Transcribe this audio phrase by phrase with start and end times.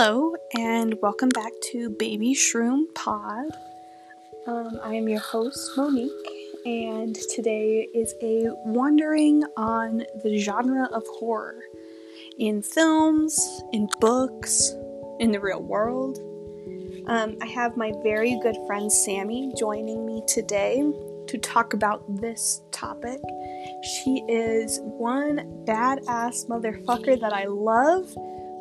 [0.00, 3.50] Hello, and welcome back to Baby Shroom Pod.
[4.46, 6.12] Um, I am your host, Monique,
[6.64, 11.58] and today is a wandering on the genre of horror
[12.38, 14.72] in films, in books,
[15.18, 16.16] in the real world.
[17.08, 20.80] Um, I have my very good friend Sammy joining me today
[21.26, 23.20] to talk about this topic.
[23.82, 28.16] She is one badass motherfucker that I love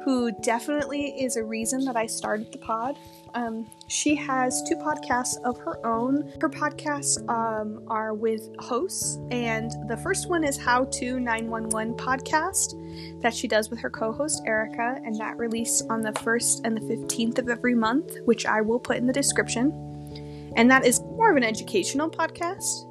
[0.08, 2.98] who definitely is a reason that I started the pod.
[3.34, 6.32] Um, she has two podcasts of her own.
[6.40, 13.22] Her podcasts um, are with hosts, and the first one is How to 911 podcast
[13.22, 16.78] that she does with her co host Erica, and that releases on the 1st and
[16.78, 19.74] the 15th of every month, which I will put in the description.
[20.56, 22.88] And that is more of an educational podcast.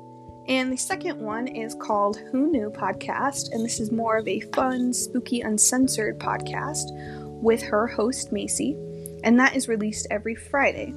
[0.49, 4.39] And the second one is called Who Knew Podcast, and this is more of a
[4.55, 6.91] fun, spooky, uncensored podcast
[7.43, 8.77] with her host Macy,
[9.25, 10.93] and that is released every Friday.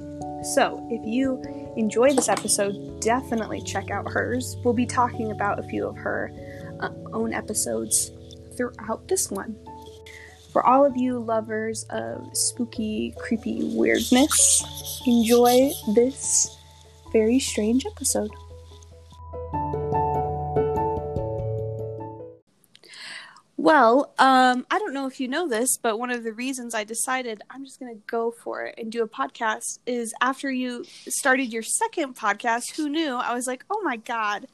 [0.54, 1.42] So if you
[1.76, 4.56] enjoy this episode, definitely check out hers.
[4.64, 6.32] We'll be talking about a few of her
[6.80, 8.10] uh, own episodes
[8.56, 9.56] throughout this one.
[10.52, 16.56] For all of you lovers of spooky, creepy weirdness, enjoy this
[17.12, 18.30] very strange episode.
[23.60, 26.82] Well, um, I don't know if you know this, but one of the reasons I
[26.82, 30.86] decided I'm just going to go for it and do a podcast is after you
[31.08, 33.16] started your second podcast, Who Knew?
[33.16, 34.46] I was like, oh my God,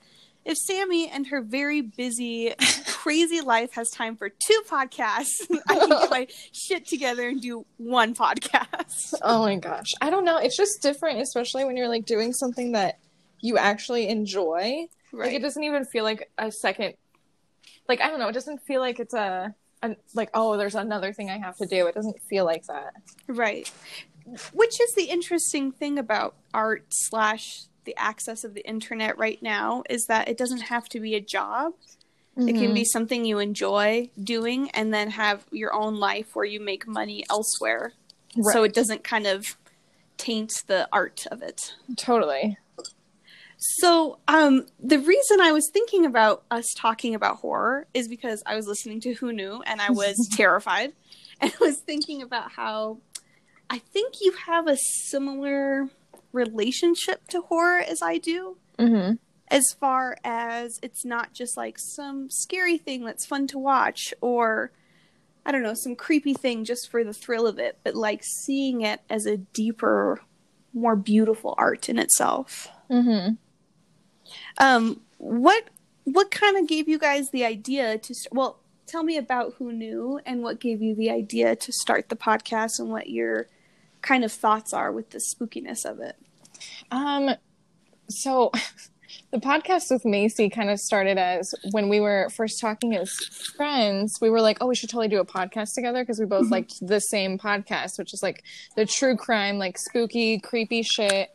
[0.45, 2.53] if Sammy and her very busy,
[2.89, 5.37] crazy life has time for two podcasts,
[5.69, 9.15] I can get my shit together and do one podcast.
[9.23, 9.93] Oh my gosh.
[10.01, 10.39] I don't know.
[10.39, 12.99] It's just different, especially when you're like doing something that
[13.41, 14.89] you actually enjoy.
[15.13, 15.27] Right.
[15.27, 16.95] Like it doesn't even feel like a second
[17.89, 21.13] like I don't know, it doesn't feel like it's a, a like oh, there's another
[21.13, 21.87] thing I have to do.
[21.87, 22.95] It doesn't feel like that.
[23.29, 23.71] Right.
[24.53, 29.85] Which is the interesting thing about art slash the access of the internet right now
[29.89, 31.73] is that it doesn't have to be a job.
[32.37, 32.49] Mm-hmm.
[32.49, 32.85] It can be mm-hmm.
[32.85, 37.93] something you enjoy doing and then have your own life where you make money elsewhere.
[38.37, 38.53] Right.
[38.53, 39.57] So it doesn't kind of
[40.19, 41.75] taint the art of it.
[41.97, 42.59] Totally.
[43.79, 48.57] So, um, the reason I was thinking about us talking about horror is because I
[48.57, 50.93] was listening to Who Knew and I was terrified.
[51.39, 52.97] And I was thinking about how
[53.69, 55.91] I think you have a similar
[56.33, 58.57] relationship to horror as I do.
[58.79, 59.17] Mm-hmm.
[59.49, 64.73] As far as it's not just like some scary thing that's fun to watch or
[65.45, 68.81] I don't know, some creepy thing just for the thrill of it, but like seeing
[68.81, 70.21] it as a deeper,
[70.73, 72.69] more beautiful art in itself.
[72.91, 73.35] Mm-hmm.
[74.59, 75.65] Um, what
[76.05, 79.73] what kind of gave you guys the idea to st- well tell me about who
[79.73, 83.49] knew and what gave you the idea to start the podcast and what your
[84.03, 86.17] kind of thoughts are with the spookiness of it
[86.93, 87.35] um
[88.09, 88.53] so
[89.31, 93.13] the podcast with Macy kind of started as when we were first talking as
[93.57, 96.45] friends, we were like, oh, we should totally do a podcast together because we both
[96.45, 96.53] mm-hmm.
[96.53, 98.45] liked the same podcast, which is like
[98.77, 101.31] the true crime, like spooky, creepy shit.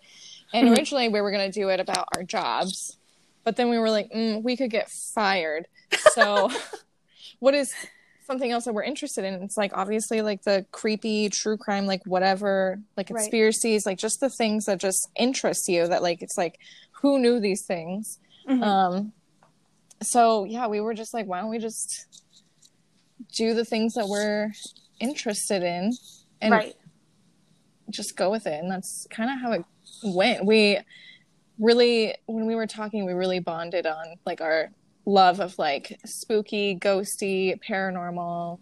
[0.53, 2.97] And originally we were going to do it about our jobs.
[3.43, 5.67] But then we were like, mm, we could get fired.
[6.13, 6.51] So,
[7.39, 7.73] what is
[8.27, 9.35] something else that we're interested in?
[9.41, 13.93] It's like obviously like the creepy true crime, like whatever, like conspiracies, right.
[13.93, 15.87] like just the things that just interest you.
[15.87, 16.59] That like it's like
[16.91, 18.19] who knew these things.
[18.47, 18.63] Mm-hmm.
[18.63, 19.13] Um,
[20.03, 22.05] so yeah, we were just like, why don't we just
[23.33, 24.51] do the things that we're
[24.99, 25.93] interested in
[26.41, 26.75] and right.
[27.91, 28.59] Just go with it?
[28.59, 29.65] And that's kind of how it
[30.03, 30.45] went.
[30.45, 30.79] We
[31.61, 34.71] really when we were talking we really bonded on like our
[35.05, 38.59] love of like spooky ghosty paranormal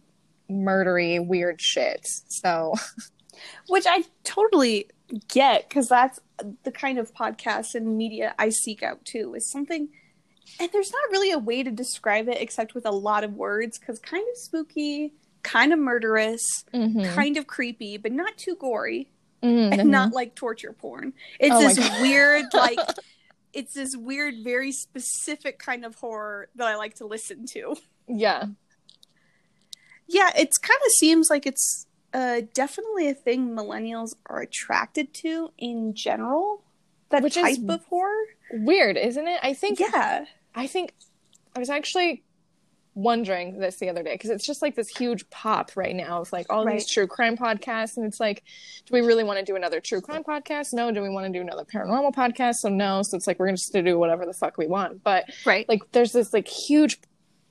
[0.52, 2.74] murdery weird shit so
[3.68, 4.88] which i totally
[5.30, 6.20] get because that's
[6.64, 9.88] the kind of podcast and media i seek out too is something
[10.60, 13.80] and there's not really a way to describe it except with a lot of words
[13.80, 16.42] because kind of spooky kind of murderous
[16.74, 17.04] mm-hmm.
[17.16, 19.10] kind of creepy but not too gory
[19.42, 19.80] mm-hmm.
[19.80, 21.14] and not like torture porn.
[21.40, 22.80] It's oh this weird, like,
[23.54, 27.76] it's this weird, very specific kind of horror that I like to listen to.
[28.08, 28.46] Yeah.
[30.08, 35.52] Yeah, it kind of seems like it's uh, definitely a thing millennials are attracted to
[35.58, 36.64] in general.
[37.10, 38.26] That Which type of horror.
[38.52, 39.40] Weird, isn't it?
[39.42, 39.80] I think.
[39.80, 40.26] Yeah.
[40.56, 40.94] I think
[41.56, 42.24] I was actually
[43.02, 46.32] wondering this the other day because it's just like this huge pop right now of
[46.34, 46.74] like all right.
[46.80, 48.44] these true crime podcasts and it's like
[48.86, 51.32] do we really want to do another true crime podcast no do we want to
[51.32, 54.34] do another paranormal podcast so no so it's like we're just to do whatever the
[54.34, 57.00] fuck we want but right like there's this like huge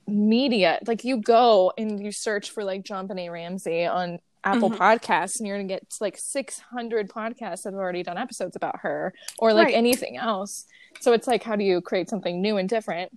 [0.07, 4.77] media like you go and you search for like JonBenét Ramsey on Apple Mhm.
[4.77, 8.79] Podcasts and you're going to get like 600 podcasts that have already done episodes about
[8.79, 9.75] her or like Right.
[9.75, 10.65] anything else.
[11.01, 13.11] So it's like, how do you create something new and different?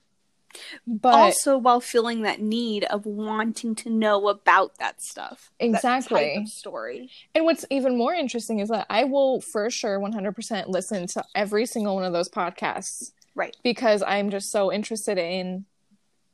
[0.87, 5.51] But also while feeling that need of wanting to know about that stuff.
[5.59, 6.37] that Exactly.
[6.37, 7.11] of story.
[7.35, 11.67] And what's even more interesting is that I will for sure 100% listen to every
[11.67, 13.57] single one of those podcasts Right.
[13.63, 15.65] because I'm just so interested in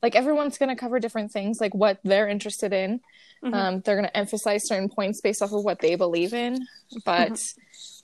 [0.02, 3.00] like everyone's going to cover different things like what they're interested in.
[3.42, 3.54] Mhm.
[3.54, 6.66] Um, they're going to emphasize certain points based off of what they believe in.
[7.04, 7.40] But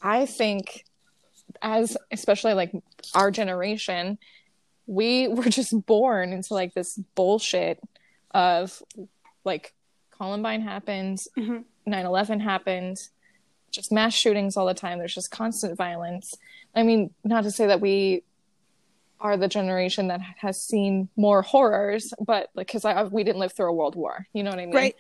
[0.03, 0.85] I think
[1.63, 2.73] as especially like
[3.15, 4.19] our generation,
[4.87, 7.81] we were just born into like this bullshit
[8.33, 8.83] of
[9.45, 9.75] like
[10.11, 11.65] Columbine happened, Mhm.
[11.87, 12.99] 9 11 happened,
[13.71, 14.99] just mass shootings all the time.
[14.99, 16.35] There's just constant violence.
[16.75, 18.23] I mean, not to say that we
[19.21, 23.53] are the generation that has seen more horrors, but like, because I we didn't live
[23.53, 24.75] through a world war, you know what I mean?
[24.75, 24.97] Right.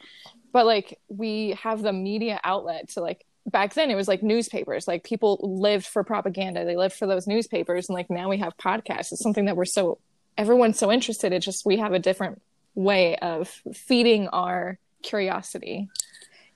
[0.53, 3.25] But like, we have the media outlet to like.
[3.47, 4.89] Back then, it was like newspapers.
[4.89, 6.65] Like people lived for propaganda.
[6.65, 9.13] They lived for those newspapers, and like now we have podcasts.
[9.13, 9.99] It's something that we're so
[10.39, 11.33] everyone's so interested.
[11.33, 12.41] It's just we have a different
[12.75, 15.89] way of feeding our curiosity.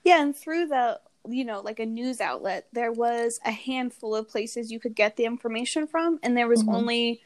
[0.03, 4.27] Yeah, and through the you know, like a news outlet, there was a handful of
[4.27, 6.73] places you could get the information from, and there was Mhm.
[6.73, 7.21] only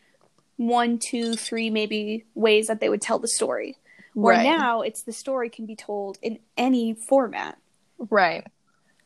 [0.57, 3.77] one, two, three, maybe ways that they would tell the story.
[4.13, 4.43] Where Right.
[4.43, 7.57] now it's the story can be told in any format.
[7.97, 8.45] Right.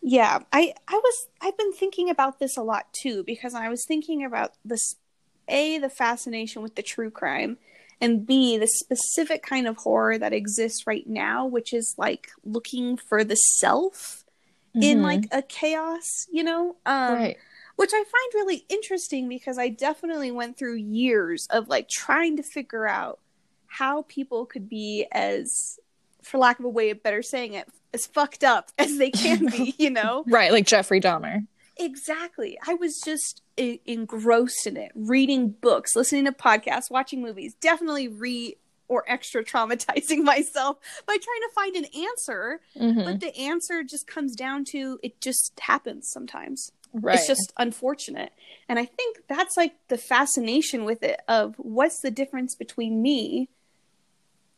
[0.01, 3.85] Yeah, I I was I've been thinking about this a lot too because I was
[3.85, 4.95] thinking about this
[5.47, 7.57] a the fascination with the true crime
[7.99, 12.97] and b the specific kind of horror that exists right now which is like looking
[12.97, 14.23] for the self
[14.81, 15.03] in Mhm.
[15.03, 16.77] like a chaos, you know?
[16.85, 17.41] Um right.
[17.77, 22.43] which I find really interesting because I definitely went through years of like trying to
[22.43, 23.19] figure out
[23.67, 25.79] how people could be as
[26.27, 29.45] for lack of a way of better saying it as fucked up as they can
[29.47, 30.23] be, you know?
[30.27, 30.51] Right.
[30.51, 31.45] Like Jeffrey Dahmer.
[31.79, 32.57] Exactly.
[32.67, 38.55] I was just engrossed in it, reading books, listening to podcasts, watching movies, definitely re
[38.89, 43.05] or extra traumatizing myself by trying to find an answer, Mhm.
[43.05, 46.71] but the answer just comes down to it just happens sometimes.
[46.93, 47.15] Right.
[47.15, 48.31] It's just unfortunate.
[48.69, 53.49] And I think that's like the fascination with it of what's the difference between me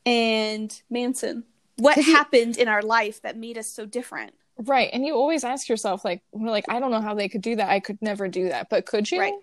[0.06, 1.44] and Manson?
[1.80, 4.34] What happened in our life that made us so different?
[4.66, 4.90] right.
[4.92, 7.56] And you always ask yourself, like, we're like, I don't know how they could do
[7.56, 7.70] that.
[7.70, 8.70] I could never do that.
[8.70, 9.20] But could you?
[9.22, 9.34] Right.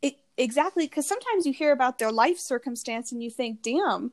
[0.00, 4.12] It, exactly, because sometimes you hear about their life circumstance and you think, damn,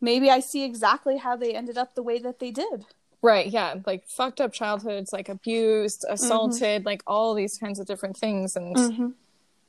[0.00, 2.84] maybe I see exactly how they ended up the way that they did.
[3.22, 3.46] Right.
[3.46, 3.76] Yeah.
[3.86, 8.56] Like fucked up childhoods, like abused, assaulted, like all these kinds of different things.
[8.56, 9.08] And Mm-hmm.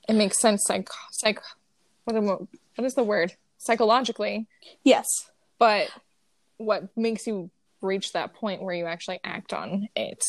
[0.09, 0.63] it makes sense.
[0.65, 1.39] Psych, psych,
[2.05, 2.49] what, am, what
[2.79, 3.33] is the word?
[3.59, 4.47] Psychologically.
[4.83, 5.07] Yes.
[5.59, 5.89] But
[6.57, 7.49] what makes you
[7.81, 10.23] reach that point where you actually act on it?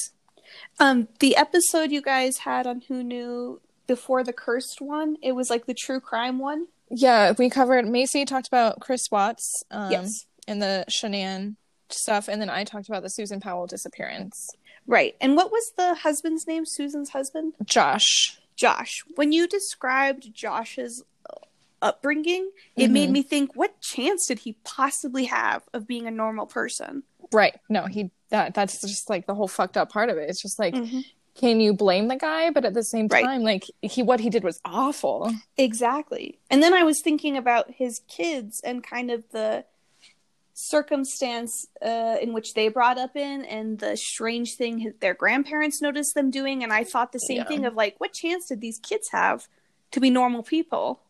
[0.78, 5.50] Um, the episode you guys had on Who Knew before the cursed one, it was
[5.50, 6.66] like the true crime one.
[6.90, 7.32] Yeah.
[7.38, 9.62] We covered, Macy talked about Chris Watts.
[9.70, 10.10] Um, Yes.
[10.46, 11.56] And the Shanann
[11.88, 12.28] stuff.
[12.28, 14.48] And then I talked about the Susan Powell disappearance.
[14.86, 15.16] Right.
[15.20, 16.64] And what was the husband's name?
[16.66, 17.54] Susan's husband?
[17.64, 18.38] Josh.
[18.56, 19.02] Josh.
[19.14, 21.02] When you described Josh's
[21.84, 23.12] upbringing, it made Mhm.
[23.12, 27.02] me think what chance did he possibly have of being a normal person?
[27.32, 27.54] Right.
[27.68, 30.28] No, he that that's just like the whole fucked up part of it.
[30.28, 31.04] It's just like Mhm.
[31.36, 32.50] can you blame the guy?
[32.50, 33.24] But at the same Right.
[33.24, 35.30] time, like he what he did was awful.
[35.56, 36.38] Exactly.
[36.50, 39.64] And then I was thinking about his kids and kind of the
[40.56, 45.82] circumstance uh, in which they brought up in and the strange thing his, their grandparents
[45.82, 46.62] noticed them doing.
[46.62, 47.44] And I thought the same Yeah.
[47.44, 49.48] thing of like, what chance did these kids have
[49.90, 51.00] to be normal people?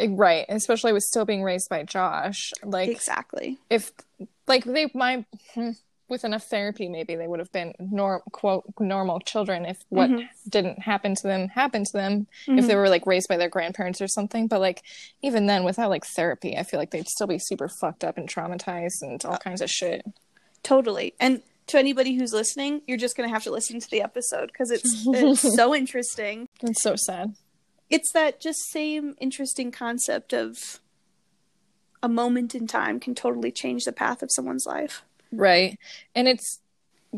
[0.00, 0.46] Right.
[0.48, 2.52] Especially with still being raised by Josh.
[2.64, 3.58] Like exactly.
[3.70, 3.92] if
[4.46, 5.70] like they my hmm,
[6.08, 10.28] with enough therapy maybe they would have been norm quote normal children if what Mhm.
[10.48, 12.66] didn't happen to them happened to them if Mhm.
[12.66, 14.82] they were like raised by their grandparents or something but like
[15.22, 18.28] even then without like therapy i feel like they'd still be super fucked up and
[18.28, 20.04] traumatized and all kinds of shit
[20.62, 21.14] Totally.
[21.18, 24.46] And to anybody who's listening, you're just going to have to listen to the episode
[24.48, 26.48] because it's, it's so interesting.
[26.62, 27.34] it's so sad
[27.92, 30.80] It's that just same interesting concept of
[32.02, 35.02] a moment in time can totally change the path of someone's life.
[35.30, 35.78] Right.
[36.14, 36.60] And it's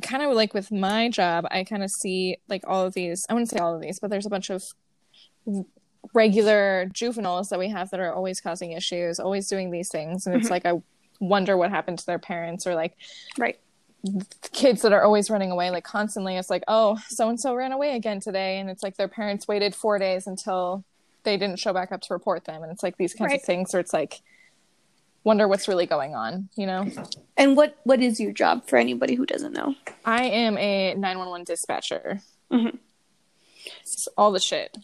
[0.02, 3.34] kind of like with my job, I kind of see like all of these, I
[3.34, 4.62] wouldn't say all of these, but there's a bunch of
[6.12, 10.26] regular juveniles that we have that are always causing issues, always doing these things.
[10.26, 10.50] And it's Mhm.
[10.50, 10.82] like, I
[11.20, 12.96] wonder what happened to their parents or like
[13.38, 13.58] Right.
[14.52, 16.36] Kids that are always running away, like constantly.
[16.36, 18.58] It's like, oh, so and so ran away again today.
[18.58, 20.84] And it's like their parents waited four days until
[21.22, 22.62] they didn't show back up to report them.
[22.62, 23.40] And it's like these kinds Right.
[23.40, 24.20] of things where it's like,
[25.24, 26.86] wonder what's really going on, you know?
[27.36, 29.74] And what what is your job for anybody who doesn't know?
[30.04, 32.20] I am a 911 dispatcher.
[32.52, 32.78] Mhm.
[34.18, 34.76] All the shit.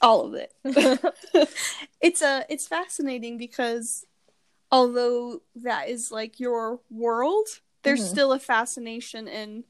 [0.00, 0.54] All of it.
[2.00, 4.06] it's a it's fascinating because
[4.70, 7.48] although that is like your world,
[7.82, 8.08] there's Mhm.
[8.10, 9.64] still a fascination in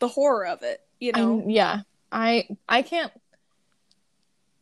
[0.00, 1.38] the horror of it, you know.
[1.40, 1.80] I'm- yeah.
[2.12, 3.12] I I can't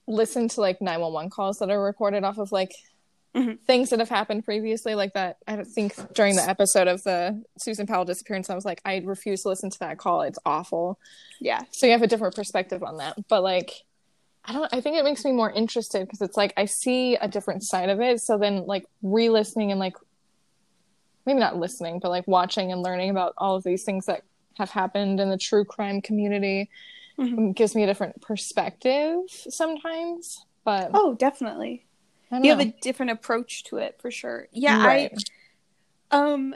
[0.06, 2.72] listen to like 911 calls that are recorded off of like
[3.34, 3.58] Mhm.
[3.66, 7.42] things that have happened previously like that I don't think during the episode of the
[7.58, 10.98] Susan Powell disappearance I was like I refuse to listen to that call it's awful
[11.40, 11.62] yeah.
[11.70, 13.72] so you have a different perspective on that but like
[14.44, 17.26] I don't I think it makes me more interested because it's like I see a
[17.26, 19.96] different side of it so then like re-listening and like
[21.26, 24.22] maybe not listening but like watching and learning about all of these things that
[24.58, 26.70] have happened in the true crime community
[27.18, 27.54] Mhm.
[27.54, 31.84] gives me a different perspective sometimes but Oh, definitely.
[32.30, 32.48] You know.
[32.48, 34.48] have a different approach to it for sure.
[34.52, 35.12] Yeah, Right.
[36.10, 36.54] I um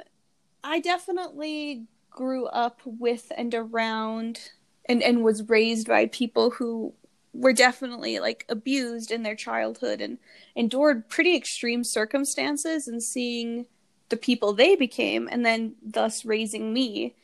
[0.64, 4.50] I definitely grew up with and around
[4.88, 6.94] and and was raised by people who
[7.32, 10.18] were definitely like abused in their childhood and
[10.56, 13.66] endured pretty extreme circumstances and seeing
[14.08, 17.14] the people they became and then thus raising me.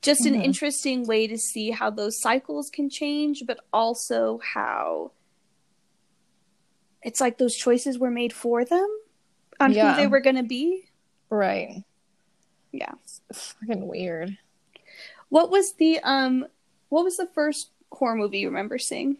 [0.00, 0.42] Just an Mhm.
[0.44, 5.12] interesting way to see how those cycles can change but also how
[7.02, 8.88] it's like those choices were made for them
[9.60, 9.94] on Yeah.
[9.94, 10.88] who they were going to be.
[11.30, 11.82] Right.
[12.72, 12.92] Yeah.
[13.30, 14.38] It's fucking weird.
[15.28, 16.46] What was the um
[16.88, 19.16] what was the first horror movie you remember seeing?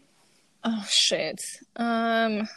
[0.64, 1.41] Oh shit.
[1.76, 2.49] Um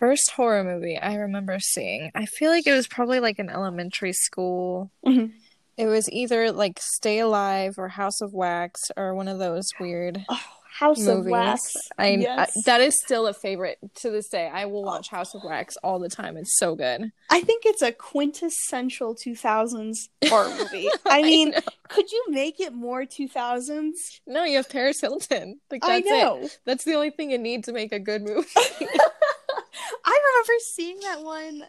[0.00, 4.12] first horror movie i remember seeing i feel like it was probably like an elementary
[4.12, 4.90] school.
[5.06, 5.32] Mhm.
[5.76, 10.24] it was either like stay alive or house of wax or one of those weird
[10.28, 10.40] oh
[10.78, 11.74] house of wax.
[11.98, 12.56] I, Yes.
[12.56, 14.48] I that is still a favorite to this day.
[14.50, 16.38] I will watch house of wax all the time.
[16.38, 17.10] It's so good.
[17.28, 20.88] I think it's a quintessential 2000s horror movie.
[21.04, 21.58] I mean know.
[21.88, 23.90] could you make it more 2000s
[24.26, 25.60] no you have paris hilton.
[25.70, 26.38] Like i that's know.
[26.44, 28.48] It that's the only thing you need to make a good movie.
[28.56, 28.98] I
[30.40, 31.64] remember seeing that one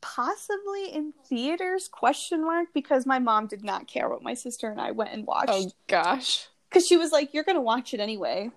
[0.00, 4.80] possibly in theaters question mark because my mom did not care what my sister and
[4.80, 5.50] I went and watched.
[5.50, 8.50] oh gosh because she was like you're going to watch it anyway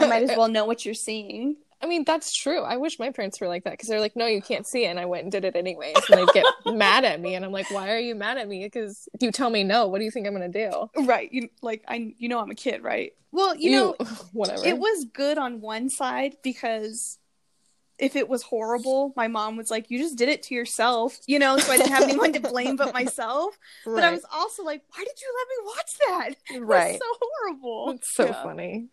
[0.00, 2.62] I might as well know what you're seeing I mean, that's true.
[2.62, 4.88] I wish my parents were like that because they're like, no, you can't see it.
[4.88, 5.96] And I went and did it anyways.
[6.08, 7.34] And they get mad at me.
[7.34, 8.64] And I'm like, why are you mad at me?
[8.64, 9.86] Because you tell me no.
[9.88, 11.04] What do you think I'm going to do?
[11.04, 13.96] right you like I you know I'm a kid right well you, know
[14.32, 14.64] whatever.
[14.64, 17.18] it was good on one side because
[17.98, 21.38] if it was horrible my mom was like you just did it to yourself you
[21.38, 23.94] know so I didn't have anyone to blame but myself right.
[23.94, 27.18] but I was also like why did you let me watch that It was so
[27.22, 28.42] horrible It's so Yeah.
[28.42, 28.88] funny.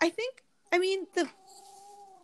[0.00, 0.42] I think
[0.72, 1.28] I mean the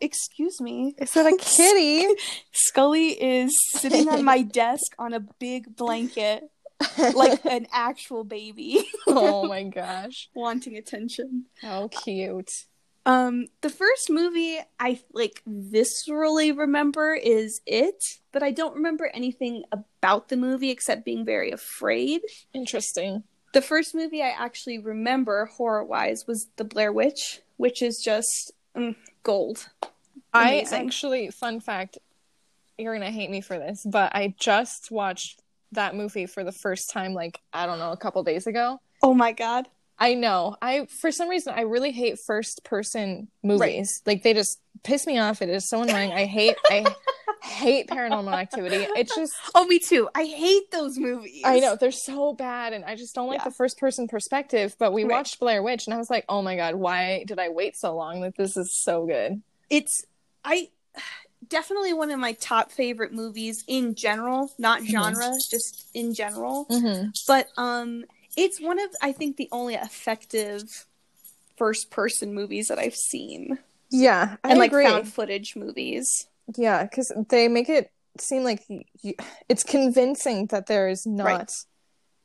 [0.00, 0.94] excuse me.
[0.98, 2.06] Is that a kitty?
[2.52, 6.44] Scully is sitting on my desk on a big blanket
[7.14, 10.28] like an actual baby oh my gosh.
[10.34, 11.46] wanting attention.
[11.62, 12.50] How cute.
[13.06, 19.64] Um the first movie I like viscerally remember is It, but I don't remember anything
[19.72, 22.22] about the movie except being very afraid.
[22.52, 23.24] Interesting.
[23.52, 28.52] The first movie I actually remember horror wise was The Blair Witch, which is just
[28.76, 29.68] mm, gold.
[30.32, 30.78] Amazing.
[30.78, 31.98] I actually, fun fact,
[32.76, 36.90] you're to hate me for this, but I just watched that movie for the first
[36.90, 38.80] time, like, I don't know, a couple days ago.
[39.02, 39.68] Oh my god.
[39.98, 40.56] I know.
[40.60, 44.02] I for some reason I really hate first person movies.
[44.06, 45.40] Like they just piss me off.
[45.42, 46.12] It is so annoying.
[46.12, 46.94] I hate I
[47.42, 48.86] hate paranormal activity.
[48.96, 50.08] It's just Oh, me too.
[50.14, 51.42] I hate those movies.
[51.44, 53.44] I know they're so bad and I just don't like Yeah.
[53.44, 54.74] the first person perspective.
[54.78, 55.12] But we Right.
[55.12, 57.94] watched Blair Witch and I was like, "Oh my god, why did I wait so
[57.94, 58.20] long?
[58.20, 60.04] Like this is so good." It's
[60.44, 60.70] I
[61.48, 64.86] definitely one of my top favorite movies in general, not Mhm.
[64.90, 66.66] genre, just in general.
[66.66, 67.12] Mhm.
[67.28, 68.04] But um
[68.36, 70.86] it's one of I think the only effective
[71.56, 73.58] first person movies that I've seen.
[73.90, 74.84] Yeah, I and like agree.
[74.84, 76.26] found footage movies.
[76.56, 79.14] Yeah, cuz they make it seem like y y
[79.48, 81.52] it's convincing that there is not Right.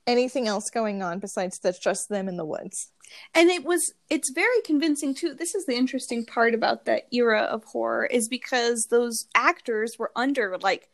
[0.07, 2.91] anything else going on besides that's just them in the woods.
[3.33, 5.33] And it was it's very convincing too.
[5.33, 10.11] This is the interesting part about that era of horror is because those actors were
[10.15, 10.89] under like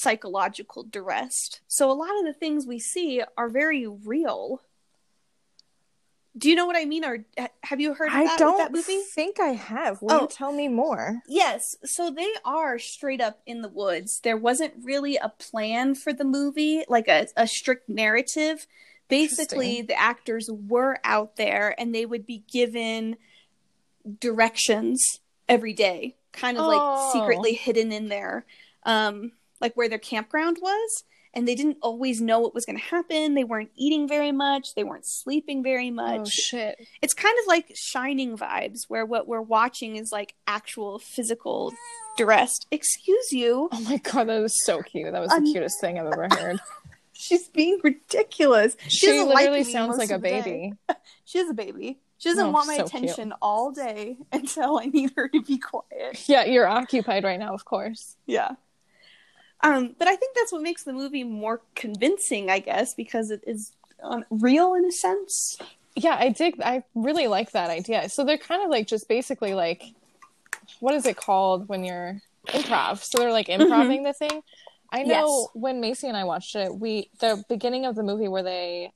[0.00, 1.60] psychological duress.
[1.66, 4.62] So a lot of the things we see are very real.
[6.38, 7.24] Do you know what I mean or
[7.62, 8.76] have you heard of I that, don't
[9.14, 10.02] think I have.
[10.02, 10.20] Will Oh.
[10.22, 11.22] you tell me more?
[11.26, 14.20] Yes, so they are straight up in the woods.
[14.22, 18.66] There wasn't really a plan for the movie, like a, a strict narrative.
[19.08, 23.16] Basically, the actors were out there and they would be given
[24.20, 26.68] directions every day, kind of Oh.
[26.68, 28.44] like secretly hidden in there,
[28.82, 31.04] um, like where their campground was.
[31.34, 33.34] And they didn't always know what was going to happen.
[33.34, 34.68] They weren't eating very much.
[34.74, 36.20] They weren't sleeping very much.
[36.20, 36.78] Oh shit.
[37.02, 41.74] it's kind of like shining vibes where what we're watching is like actual physical
[42.16, 45.12] duress excuse you Oh my god, that was so cute.
[45.12, 46.58] That was Um, the cutest thing I've ever heard.
[47.12, 50.40] she's being ridiculous she like literally sounds like a of the day.
[50.42, 50.72] baby.
[51.26, 53.04] she is a baby she doesn't Oh, want my so cute.
[53.04, 57.52] attention all day until i need her to be quiet Yeah, you're occupied right now,
[57.54, 58.16] of course.
[58.26, 58.52] yeah
[59.62, 63.42] um but i think that's what makes the movie more convincing i guess because it
[63.46, 63.72] is
[64.02, 65.56] um, real in a sense
[65.98, 66.60] Yeah, I dig.
[66.62, 68.10] I really like that idea.
[68.10, 69.82] So they're kind of like just basically like,
[70.80, 73.02] what is it called when you're improv?
[73.02, 74.42] So they're like improving the thing.
[74.92, 78.42] I know when Macy and I watched it, we the beginning of the movie where
[78.42, 78.92] they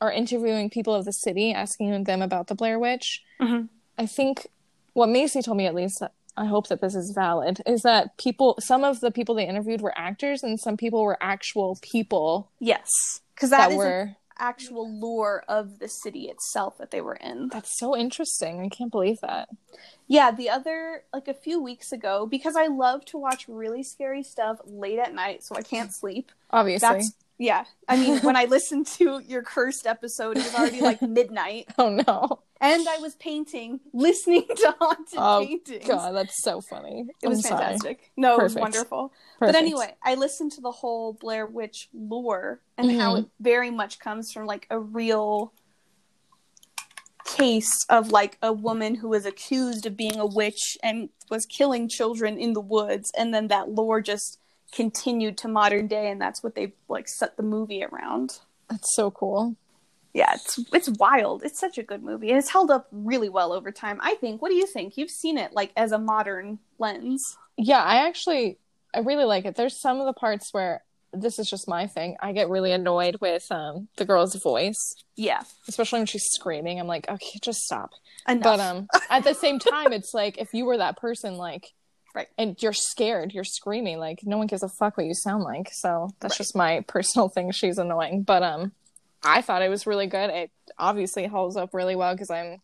[0.00, 3.22] are interviewing people of the city, asking them about the Blair Witch.
[3.40, 3.68] Mhm.
[3.96, 4.48] I think
[4.92, 6.02] what Macy told me, at least,
[6.36, 9.80] I hope that this is valid, is that people, some of the people they interviewed
[9.80, 12.88] were actors, and some people were actual people yes
[13.34, 14.16] because that were.
[14.38, 18.60] actual lore of the city itself that they were in That's so interesting.
[18.60, 19.48] I can't believe that.
[20.06, 24.22] Yeah, the other like a few weeks ago because I love to watch really scary
[24.22, 26.32] stuff late at night so I can't sleep.
[26.50, 26.88] Obviously.
[26.88, 27.64] That's yeah.
[27.88, 31.88] I mean, when I listened to your cursed episode, it was already like midnight Oh
[31.88, 32.42] no.
[32.60, 35.86] and I was painting, listening to haunted Oh, paintings.
[35.88, 37.06] God, that's so funny.
[37.22, 37.62] It was I'm sorry.
[37.64, 38.12] fantastic.
[38.16, 39.12] No, it was wonderful.
[39.38, 39.54] Perfect.
[39.54, 43.20] But anyway, I listened to the whole Blair Witch lore and how Mhm.
[43.20, 45.54] it very much comes from like a real
[47.24, 51.88] case of like a woman who was accused of being a witch and was killing
[51.88, 54.39] children in the woods and then that lore just
[54.72, 58.38] continued to modern day and that's what they like set the movie around.
[58.68, 59.56] That's so cool.
[60.12, 61.42] Yeah, it's it's wild.
[61.44, 63.98] It's such a good movie and it's held up really well over time.
[64.02, 64.42] I think.
[64.42, 64.96] What do you think?
[64.96, 67.36] You've seen it like as a modern lens.
[67.56, 68.58] Yeah, I actually
[68.94, 69.54] I really like it.
[69.56, 72.16] There's some of the parts where this is just my thing.
[72.20, 75.42] I get really annoyed with um the girl's voice, Yeah.
[75.68, 76.78] especially when she's screaming.
[76.80, 77.90] I'm like, okay, just stop.
[78.28, 78.42] Enough.
[78.42, 81.72] But um at the same time it's like if you were that person like
[82.14, 82.26] Right.
[82.36, 85.68] and you're scared, you're screaming, like no one gives a fuck what you sound like.
[85.72, 86.38] So that's Right.
[86.38, 87.52] just my personal thing.
[87.52, 88.22] She's annoying.
[88.22, 88.72] But um
[89.22, 90.30] I thought it was really good.
[90.30, 92.60] It obviously holds up really well because I'm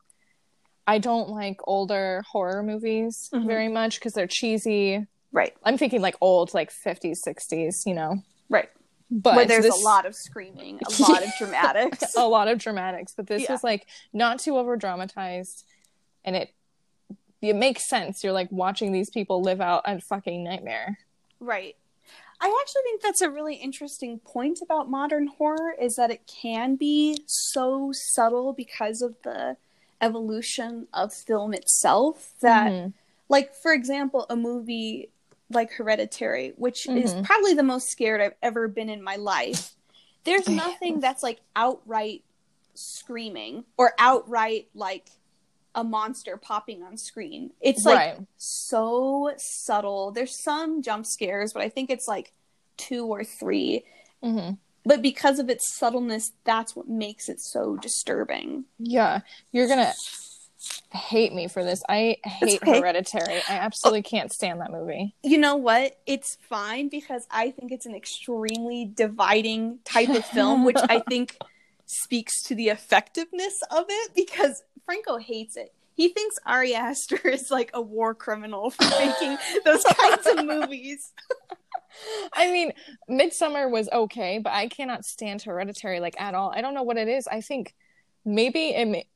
[0.87, 3.47] I don't like older horror movies Mhm.
[3.47, 5.07] very much because they're cheesy.
[5.33, 5.55] right.
[5.65, 8.17] I'm thinking like old, like 50s, 60s, you know.
[8.49, 8.71] Right.
[9.11, 12.15] But where there's this- a lot of screaming, a lot of dramatics.
[12.17, 13.53] a lot of dramatics, but this Yeah.
[13.53, 15.65] is like not too over dramatized,
[16.25, 16.55] and it
[17.49, 18.23] it makes sense.
[18.25, 20.99] You're like watching these people live out a fucking nightmare.
[21.41, 21.77] Right.
[22.41, 26.77] I actually think that's a really interesting point about modern horror is that it can
[26.77, 29.57] be so subtle because of the
[30.03, 32.93] evolution of film itself that Mhm.
[33.31, 35.09] like for example a movie
[35.49, 37.25] like Hereditary which is Mhm.
[37.25, 39.75] probably the most scared I've ever been in my life.
[40.25, 40.47] There's
[40.83, 42.23] nothing that's like outright
[42.75, 45.07] screaming or outright like
[45.77, 47.51] a monster popping on screen.
[47.61, 48.27] It's like right.
[48.39, 50.11] so subtle.
[50.11, 52.33] There's some jump scares, but I think it's like
[52.79, 53.85] two or three.
[54.23, 54.53] hmm
[54.85, 58.65] But because of its subtleness, that's what makes it so disturbing.
[58.79, 59.21] Yeah,
[59.53, 59.93] you're gonna
[60.93, 61.83] hate me for this.
[61.91, 62.81] I hate okay.
[62.81, 63.43] Hereditary.
[63.49, 65.15] I absolutely can't stand that movie.
[65.23, 65.99] You know what?
[66.07, 71.37] It's fine because I think it's an extremely dividing type of film, which I think
[71.87, 75.73] speaks to the effectiveness of it because Franco hates it.
[75.95, 81.13] He thinks Ari Aster is like a war criminal for making those kinds of movies.
[82.35, 82.73] I mean,
[83.09, 86.53] Midsommar was okay, but I cannot stand Hereditary like at all.
[86.55, 87.27] I don't know what it is.
[87.27, 87.75] I think
[88.25, 88.87] maybe it.
[88.87, 89.09] May-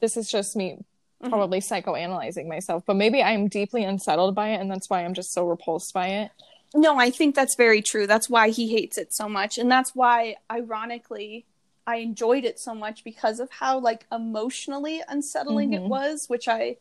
[0.00, 0.78] this is just me
[1.22, 1.30] Mhm.
[1.30, 5.32] probably psychoanalyzing myself, but maybe I'm deeply unsettled by it, and that's why I'm just
[5.32, 6.30] so repulsed by it.
[6.76, 8.06] No, I think that's very true.
[8.06, 9.58] That's why he hates it so much.
[9.58, 11.44] And that's why, ironically,
[11.88, 15.88] I enjoyed it so much because of how, like, emotionally unsettling it Mhm.
[15.88, 16.76] was, which I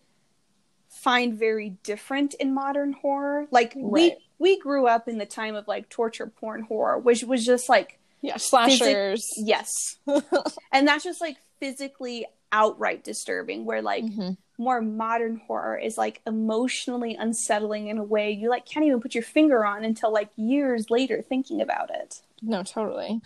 [0.90, 3.48] find very different in modern horror.
[3.50, 4.18] Like, Right.
[4.18, 7.70] we we grew up in the time of, like, torture porn horror, which was just,
[7.70, 9.34] like, Yeah, slashers.
[9.38, 9.98] yes.
[10.72, 14.38] and that's just, like, physically outright disturbing, where, like, Mhm.
[14.60, 19.14] more modern horror is like emotionally unsettling in a way you like can't even put
[19.14, 22.24] your finger on until like years later thinking about it.
[22.42, 23.22] No, totally.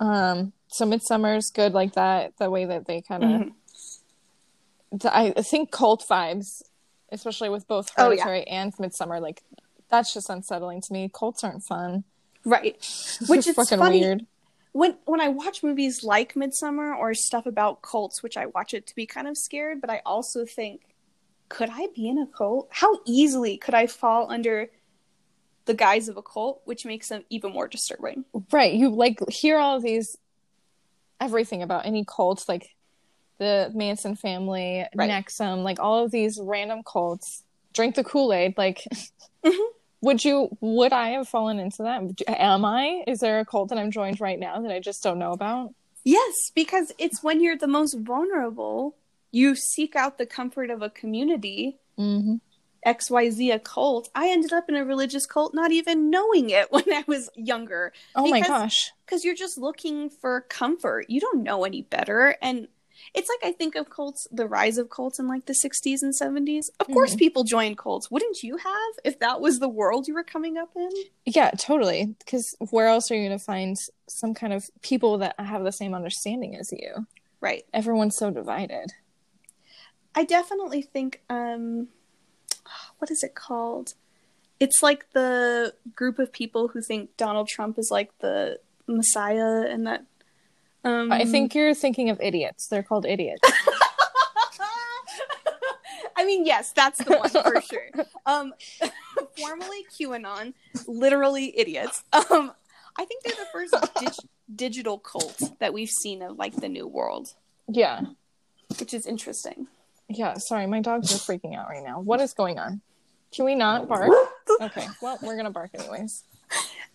[0.00, 2.36] Um, so Midsommar's good like that.
[2.38, 3.52] The way that they kind of, Mhm.
[5.04, 6.62] I I think cult vibes,
[7.12, 8.26] especially with both Oh, yeah.
[8.28, 9.42] And Midsommar, like
[9.88, 11.10] that's just unsettling to me.
[11.12, 12.04] Cults aren't fun.
[12.44, 12.74] Right.
[13.28, 14.00] Which is fucking funny.
[14.00, 14.26] weird.
[14.72, 18.86] When when I watch movies like Midsommar or stuff about cults, which I watch it
[18.86, 20.82] to be kind of scared, but I also think
[21.48, 22.68] could I be in a cult?
[22.70, 24.70] How easily could I fall under
[25.70, 28.24] the guise of a cult, which makes them even more disturbing?
[28.50, 28.74] Right.
[28.74, 30.16] You like hear all of these
[31.20, 32.74] everything about any cults, like
[33.38, 35.08] the Manson family, Right.
[35.10, 37.44] NXIVM, like all of these random cults.
[37.72, 38.54] Drink the Kool Aid.
[38.58, 38.84] Like,
[39.44, 39.66] Mhm.
[40.00, 40.48] would you?
[40.60, 42.02] Would I have fallen into that?
[42.26, 43.04] Am I?
[43.06, 45.72] Is there a cult that I'm joined right now that I just don't know about?
[46.04, 48.96] Yes, because it's when you're the most vulnerable,
[49.30, 51.78] you seek out the comfort of a community.
[51.98, 52.36] Mm-hmm.
[52.86, 54.08] XYZ a cult.
[54.14, 57.92] I ended up in a religious cult not even knowing it when I was younger.
[58.14, 58.92] Oh my Because- gosh.
[59.06, 61.06] because you're just looking for comfort.
[61.08, 62.36] You don't know any better.
[62.40, 62.68] And
[63.14, 66.14] it's like I think of cults, the rise of cults in like the 60s and
[66.14, 66.68] 70s.
[66.80, 67.18] Of course, Mhm.
[67.18, 68.10] people joined cults.
[68.10, 70.90] Wouldn't you have if that was the world you were coming up in?
[71.24, 72.14] Yeah, totally.
[72.18, 75.72] Because where else are you going to find some kind of people that have the
[75.72, 77.06] same understanding as you?
[77.40, 77.64] Right.
[77.72, 78.92] Everyone's so divided.
[80.14, 81.88] I definitely think, um,
[82.98, 83.94] what is it called?
[84.58, 89.86] It's like the group of people who think Donald Trump is like the Messiah and
[89.86, 90.04] that.
[90.82, 92.66] Um, I think you're thinking of idiots.
[92.68, 93.40] They're called idiots.
[96.20, 97.88] I mean, yes, that's the one for sure.
[98.26, 98.52] Um,
[99.38, 100.52] formerly QAnon,
[100.86, 102.04] literally idiots.
[102.12, 102.52] Um,
[102.98, 106.86] I think they're the first dig- digital cult that we've seen of like the new
[106.86, 107.34] world,
[107.68, 108.02] yeah.
[108.78, 109.68] which is interesting.
[110.10, 112.00] Yeah, sorry, my dogs are freaking out right now.
[112.00, 112.80] What is going on?
[113.32, 114.10] Can we not bark?
[114.60, 116.24] Okay, well, we're gonna bark anyways.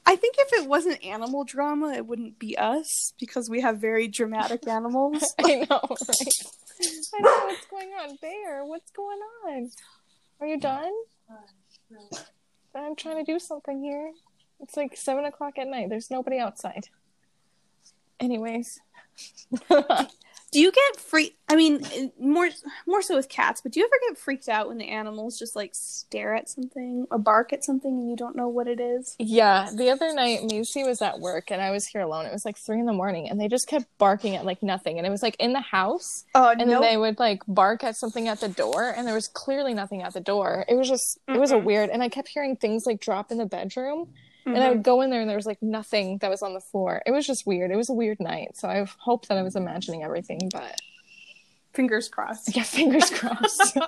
[0.06, 4.10] I think if it wasn't animal drama, it wouldn't be us because we have very
[4.10, 5.34] dramatic animals.
[5.40, 6.38] I know, right?
[7.18, 8.18] I don't know what's going on.
[8.22, 9.72] Bear, what's going on?
[10.42, 10.92] Are you done?
[12.76, 14.12] I'm trying to do something here.
[14.60, 15.90] It's like seven o'clock at night.
[15.90, 16.90] There's nobody outside.
[18.20, 18.82] Anyways.
[20.56, 21.36] Do you get free?
[21.50, 22.48] I mean, more
[22.88, 25.54] more so with cats, but do you ever get freaked out when the animals just
[25.54, 29.18] like stare at something or bark at something and you don't know what it is?
[29.20, 32.26] Yeah, the other night Macy was at work and I was here alone.
[32.26, 34.98] It was like three in the morning and they just kept barking at like nothing.
[34.98, 37.98] And it was like in the house Oh, and then they would like bark at
[37.98, 40.64] something at the door and there was clearly nothing at the door.
[40.70, 43.40] It was just it was a weird and I kept hearing things like drop in
[43.40, 44.14] the bedroom
[44.46, 46.60] and I would go in there and there was like nothing that was on the
[46.62, 47.02] floor.
[47.06, 47.72] It was just weird.
[47.72, 48.56] It was a weird night.
[48.58, 50.80] So I hope that I was imagining everything, but
[51.74, 52.56] fingers crossed.
[52.56, 53.78] yeah, fingers crossed.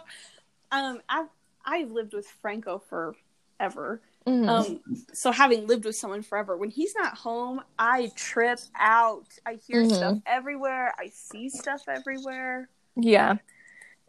[0.69, 1.27] Um, I've
[1.65, 4.01] I've lived with Franco forever.
[4.27, 4.49] Mhm.
[4.49, 4.79] Um,
[5.13, 9.27] so having lived with someone forever, when he's not home, I trip out.
[9.45, 9.95] I hear Mhm.
[9.95, 10.93] stuff everywhere.
[10.99, 12.67] I see stuff everywhere.
[12.97, 13.35] Yeah.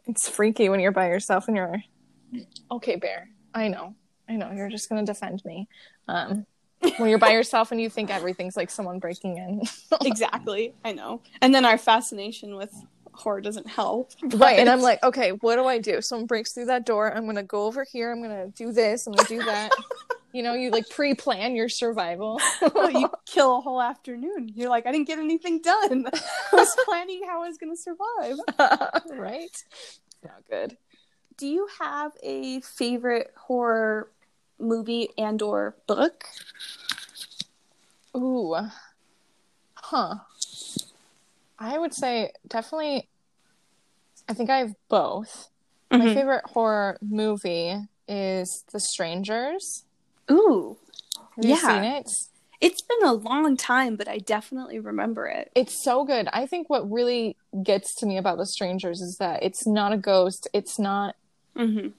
[0.05, 1.81] It's freaky when you're by yourself and you're
[2.71, 3.29] okay, Bear.
[3.53, 3.95] I know.
[4.29, 4.51] I know.
[4.51, 5.67] You're just gonna defend me.
[6.07, 6.45] Um
[6.97, 9.61] when you're by yourself and you think everything's like someone breaking in.
[10.05, 11.21] exactly, I know.
[11.41, 12.73] And then our fascination with
[13.13, 14.13] horror doesn't help.
[14.35, 14.59] right.
[14.59, 16.01] And I'm like, okay, what do I do?
[16.01, 19.13] Someone breaks through that door, I'm gonna go over here, I'm gonna do this, I'm
[19.13, 19.71] gonna do that.
[20.33, 22.39] you know, you like pre plan your survival.
[22.61, 24.49] you kill a whole afternoon.
[24.53, 26.05] You're like, I didn't get anything done.
[26.13, 28.37] I was planning how I was going to survive.
[29.17, 29.63] right?
[30.23, 30.77] Not good.
[31.37, 34.11] Do you have a favorite horror
[34.59, 36.25] movie and or book?
[38.15, 38.55] Ooh.
[39.75, 40.15] Huh.
[41.57, 43.07] I would say definitely
[44.27, 45.49] I think I have both.
[45.91, 46.13] My Mhm.
[46.13, 47.75] favorite horror movie
[48.07, 49.85] is The Strangers.
[50.31, 50.77] Ooh,
[51.35, 51.67] Have you Yeah.
[51.81, 52.09] seen it?
[52.61, 55.49] it's been a long time, but I definitely remember it.
[55.55, 56.27] It's so good.
[56.33, 59.97] I think what really gets to me about The Strangers is that it's not a
[59.97, 61.15] ghost, it's not
[61.55, 61.89] Mm-hmm.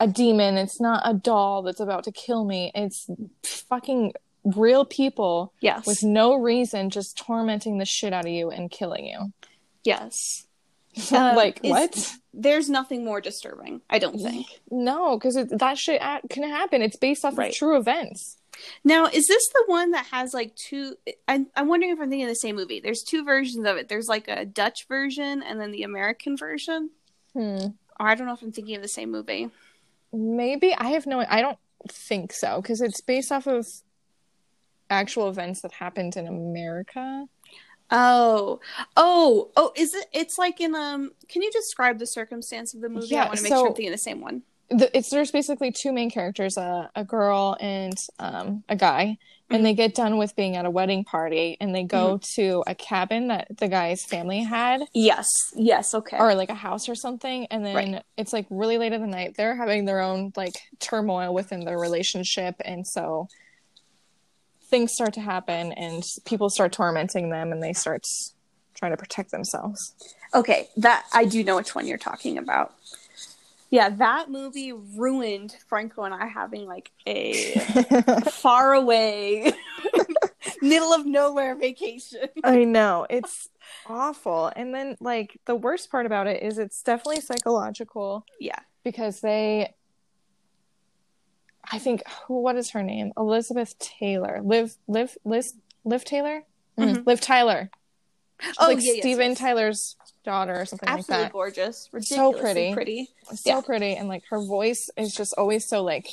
[0.00, 2.70] A demon, it's not a doll that's about to kill me.
[2.74, 3.06] It's
[3.44, 4.12] fucking
[4.44, 5.86] real people Yes.
[5.86, 9.32] with no reason just tormenting the shit out of you and killing you.
[9.84, 10.46] yes.
[11.12, 12.12] Um, like what?
[12.32, 14.46] There's nothing more disturbing, I don't think.
[14.70, 16.82] No, because that shit can happen.
[16.82, 17.50] It's based off Right.
[17.50, 18.36] of true events.
[18.84, 20.94] Now, is this the one that has like two?
[21.26, 22.78] I'm, I'm wondering if I'm thinking of the same movie.
[22.78, 23.88] There's two versions of it.
[23.88, 26.90] There's like a Dutch version and then the American version.
[27.32, 27.56] Hmm.
[27.98, 29.50] Or I don't know if I'm thinking of the same movie.
[30.14, 31.24] Maybe I have no.
[31.28, 33.66] I don't think so because it's based off of
[34.88, 37.26] actual events that happened in America.
[37.90, 38.60] Oh,
[38.96, 39.72] oh, oh!
[39.76, 40.06] Is it?
[40.12, 41.10] It's like in um.
[41.28, 43.08] Can you describe the circumstance of the movie?
[43.08, 44.42] Yeah, I want to make sure so- I'm thinking the same one.
[44.70, 49.18] The, it's there's basically two main characters, a a girl and um, a guy.
[49.50, 49.64] And mm-hmm.
[49.64, 52.42] they get done with being at a wedding party, and they go mm-hmm.
[52.42, 54.82] to a cabin that the guy's family had.
[54.92, 55.28] Yes.
[55.54, 55.94] Yes.
[55.94, 56.18] Okay.
[56.18, 58.02] or like a house or something and then Right.
[58.16, 61.78] it's like really late in the night they're having their own like turmoil within their
[61.78, 63.28] relationship and so
[64.70, 68.04] things start to happen and people start tormenting them and they start
[68.74, 69.94] trying to protect themselves
[70.34, 72.74] Okay, that I do know which one you're talking about.
[73.74, 77.58] Yeah, that movie ruined Franco and I having like a
[78.30, 79.52] far away,
[80.62, 82.28] middle of nowhere vacation.
[82.44, 83.04] I know.
[83.10, 83.48] It's
[83.84, 84.52] awful.
[84.54, 88.60] And then like the worst part about it is it's definitely psychological Yeah.
[88.84, 89.74] because they
[91.72, 93.12] I think what is her name?
[93.16, 94.40] Elizabeth Taylor.
[94.44, 96.44] Liv Liv Liz Liv Taylor?
[96.78, 97.06] Mm, Mhm.
[97.06, 97.70] Liv Tyler.
[98.58, 99.38] Oh, like yeah, yes, Steven yes.
[99.38, 101.32] Tyler's daughter or something Absolutely like that.
[101.32, 101.88] gorgeous.
[102.02, 102.72] So pretty.
[102.74, 103.08] pretty.
[103.34, 103.60] so Yeah.
[103.60, 106.06] pretty and like her voice is just always so like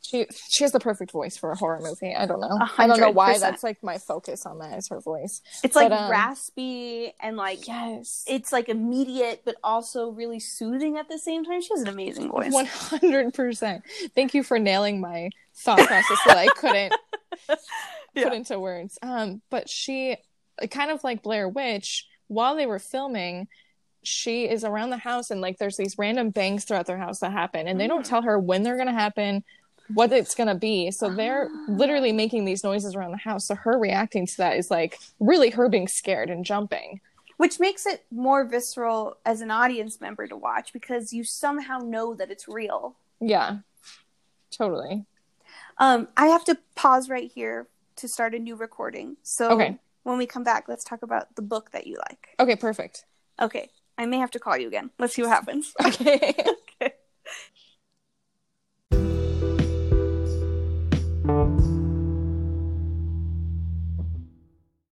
[0.00, 2.14] she she has the perfect voice for a horror movie.
[2.14, 2.46] I don't know.
[2.48, 5.42] A I don't know why that's like my focus on that is her voice.
[5.62, 8.24] It's like um, raspy and like Yes.
[8.26, 11.60] it's like immediate but also really soothing at the same time.
[11.60, 12.52] She has an amazing voice.
[12.54, 13.82] One hundred percent.
[14.14, 16.94] Thank you for nailing my thought process that I couldn't
[18.14, 18.24] Yeah.
[18.24, 18.98] put into words.
[19.02, 20.16] Um, but she,
[20.70, 23.48] kind of like Blair Witch, while they were filming,
[24.02, 27.32] she is around the house and like there's these random bangs throughout their house that
[27.32, 28.08] happen, and they don't Mm.
[28.08, 29.44] tell her when they're gonna happen,
[29.94, 30.90] what it's gonna be.
[30.90, 31.58] So they're Ah.
[31.68, 33.46] literally making these noises around the house.
[33.46, 37.00] So her reacting to that is like really her being scared and jumping.
[37.38, 42.12] Which makes it more visceral as an audience member to watch because you somehow know
[42.14, 42.96] that it's real.
[43.20, 43.58] Yeah,
[44.50, 45.04] totally.
[45.78, 49.16] Um, I have to pause right here to start a new recording.
[49.22, 49.78] So Okay.
[50.08, 52.28] When we come back, let's talk about the book that you like.
[52.40, 53.04] Okay, perfect.
[53.40, 53.68] Okay.
[53.98, 54.90] I may have to call you again.
[54.98, 55.74] Let's see what happens.
[55.84, 56.34] Okay.
[56.38, 56.94] okay.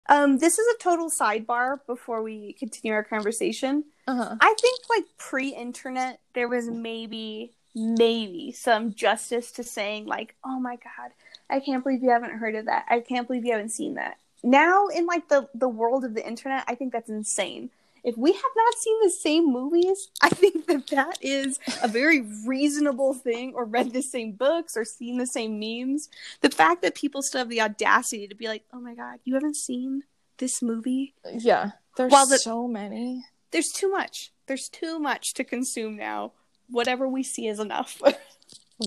[0.08, 3.86] Um, this is a total sidebar before we continue our conversation.
[4.08, 4.36] uh-huh.
[4.40, 10.76] I think like pre-internet there was maybe maybe some justice to saying like, "Oh my
[10.76, 11.12] god,
[11.50, 12.86] I can't believe you haven't heard of that.
[12.88, 16.26] I can't believe you haven't seen that." Now in like the the world of the
[16.26, 17.72] internet, I think that's insane.
[18.04, 22.22] If we have not seen the same movies, I think that that is a very
[22.46, 26.08] reasonable thing or read the same books or seen the same memes.
[26.42, 29.34] The fact that people still have the audacity to be like, "Oh my god, you
[29.34, 30.04] haven't seen
[30.38, 31.72] this movie?" Yeah.
[31.98, 33.26] There's While the- so many.
[33.52, 34.32] there's too much.
[34.48, 36.34] There's too much to consume now.
[36.70, 38.00] Whatever we see is enough.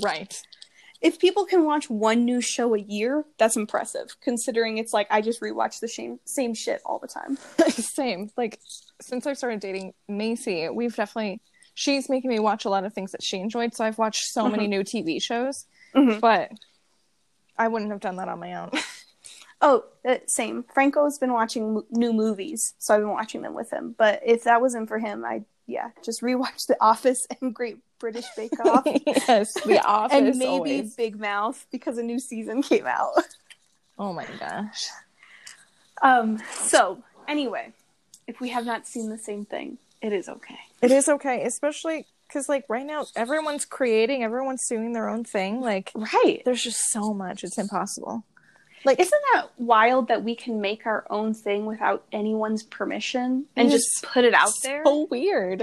[0.03, 0.43] Right.
[1.01, 4.17] If people can watch one new show a year, that's impressive.
[4.21, 7.37] Considering it's like I just rewatch the same same shit all the time.
[7.71, 8.31] Same.
[8.37, 8.59] Like
[9.01, 11.41] since I started dating Macy, we've definitely
[11.75, 13.75] she's making me watch a lot of things that she enjoyed.
[13.75, 16.21] So I've watched so many new TV shows, Mhm.
[16.21, 16.51] but
[17.57, 18.71] I wouldn't have done that on my own.
[19.61, 20.65] Oh, uh, same.
[20.73, 23.93] Franco's been watching new movies, so I've been watching them with him.
[23.99, 28.27] But if that wasn't for him, I yeah, just rewatch The Office and Great British
[28.37, 28.83] Bake Off.
[29.07, 30.17] yes, The Office.
[30.17, 30.95] and maybe always.
[30.97, 33.13] Big Mouth because a new season came out.
[33.99, 34.87] Oh my gosh.
[36.03, 36.41] Um.
[36.63, 37.73] So anyway,
[38.27, 40.59] if we have not seen the same thing, it is okay.
[40.81, 45.61] It is okay, especially because like right now everyone's creating, everyone's doing their own thing.
[45.61, 46.43] Like Right.
[46.45, 48.23] there's just so much, it's impossible.
[48.85, 53.71] Like Isn't that wild that we can make our own thing without anyone's permission and
[53.71, 54.83] just put it out there?
[54.85, 55.63] so weird.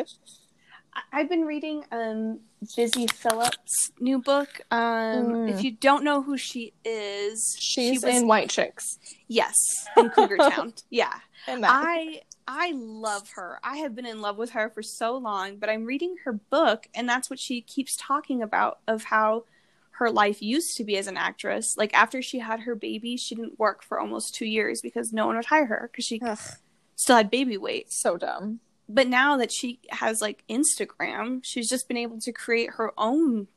[0.94, 2.40] I- I've been reading um
[2.76, 4.62] Busy Phillips' new book.
[4.72, 5.50] Um, Mm.
[5.54, 8.98] If you don't know who she is, She's she was, in White Chicks.
[9.28, 9.54] yes
[9.98, 10.74] in Cougar Town.
[10.90, 11.14] Yeah,
[11.48, 13.60] I I love her.
[13.64, 16.88] I have been in love with her for so long, but I'm reading her book,
[16.96, 19.44] and that's what she keeps talking about of how
[20.00, 21.76] her life used to be as an actress.
[21.78, 25.26] Like after she had her baby, she didn't work for almost two years because no
[25.28, 26.38] one would hire her because she Ugh,
[26.96, 27.92] still had baby weight.
[27.92, 28.60] so dumb.
[28.90, 33.48] But now that she has like Instagram, she's just been able to create her own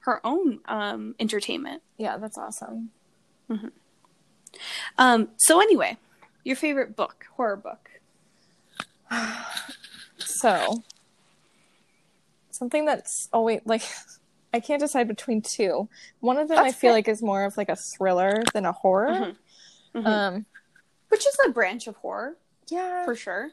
[0.00, 1.82] her own um entertainment.
[1.98, 2.90] Yeah, that's awesome.
[4.96, 5.98] Um so anyway,
[6.44, 7.90] your favorite book, horror book.
[10.22, 10.82] So,
[12.50, 13.82] something that's always like
[14.52, 15.88] I can't decide between two.
[16.20, 16.96] One of them That's I feel okay.
[16.98, 19.10] like is more of like a thriller than a horror.
[19.10, 19.36] Mhm.
[19.94, 20.06] Mhm.
[20.06, 20.46] Um,
[21.08, 22.36] Which is a branch of horror
[22.68, 23.04] yeah.
[23.04, 23.50] for sure.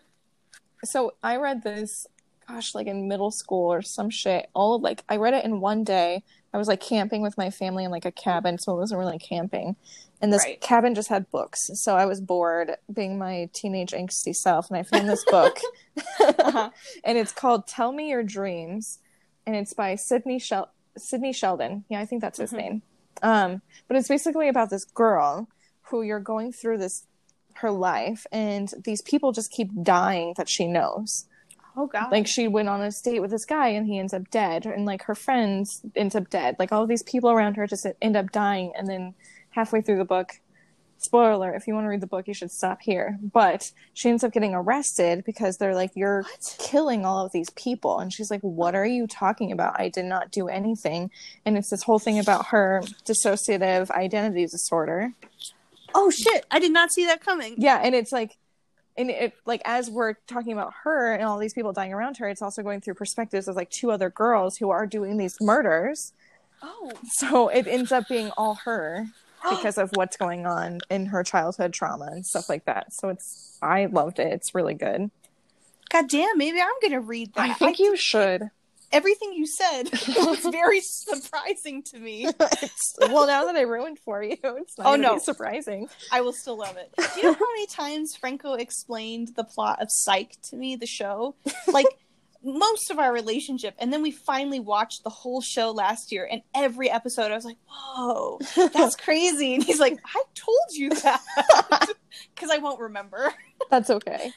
[0.86, 2.06] So I read this,
[2.48, 4.50] gosh, like in middle school or some shit.
[4.54, 6.24] All like I read it in one day.
[6.54, 9.20] I was like camping with my family in like a cabin, so it wasn't really
[9.20, 9.76] camping.
[10.22, 10.60] And this Right.
[10.62, 14.82] cabin just had books, so I was bored, being my teenage angsty self, and I
[14.84, 15.60] found this book,
[16.20, 16.70] Uh-huh.
[17.04, 18.98] and it's called "Tell Me Your Dreams,"
[19.46, 21.84] and it's by Sidney Shel- Sidney Sheldon.
[21.90, 22.58] Yeah, I think that's his Mhm.
[22.58, 22.82] name.
[23.24, 25.48] Um, but it's basically about this girl
[25.84, 27.06] who you're going through this
[27.56, 31.26] her life, and these people just keep dying that she knows
[31.76, 32.12] Oh god.
[32.12, 34.86] like she went on a date with this guy and he ends up dead and
[34.86, 38.32] like her friends ends up dead like all these people around her just end up
[38.32, 39.16] dying and then
[39.52, 40.40] halfway through the book
[41.00, 43.18] spoiler alert, if you want to read the book, you should stop here.
[43.22, 46.56] But she ends up getting arrested because they're like, You're What?
[46.60, 48.00] killing all of these people.
[48.00, 49.80] And she's like, What are you talking about?
[49.80, 51.12] I did not do anything.
[51.46, 55.14] And it's this whole thing about her dissociative identity disorder.
[55.96, 56.46] Oh shit!
[56.52, 57.56] I did not see that coming.
[57.58, 58.38] Yeah, and it's like,
[58.98, 62.28] and it like as we're talking about her and all these people dying around her,
[62.28, 66.14] it's also going through perspectives of like two other girls who are doing these murders.
[66.62, 69.06] Oh, So it ends up being all her
[69.58, 72.94] because of what's going on in her childhood trauma and stuff like that.
[72.94, 74.34] So it's I loved it.
[74.34, 75.10] It's really good.
[75.90, 76.38] god damn!
[76.38, 77.50] Maybe I'm gonna read that.
[77.50, 78.50] I think you should.
[78.92, 79.84] everything you said
[80.18, 82.28] was very surprising to me.
[83.00, 85.18] Well, now that I ruined for you, it's not Oh, no.
[85.20, 85.88] surprising.
[86.12, 86.92] I will still love it.
[86.98, 90.88] Do you know how many times Franco explained the plot of Psych to me, the
[90.88, 91.36] show?
[91.72, 91.86] Like
[92.48, 96.42] most of our relationship, and then we finally watched the whole show last year, and
[96.56, 101.22] every episode I was like, "Whoa, that's crazy!" And he's like, "I told you that,"
[102.36, 103.34] because I won't remember.
[103.70, 104.32] That's okay.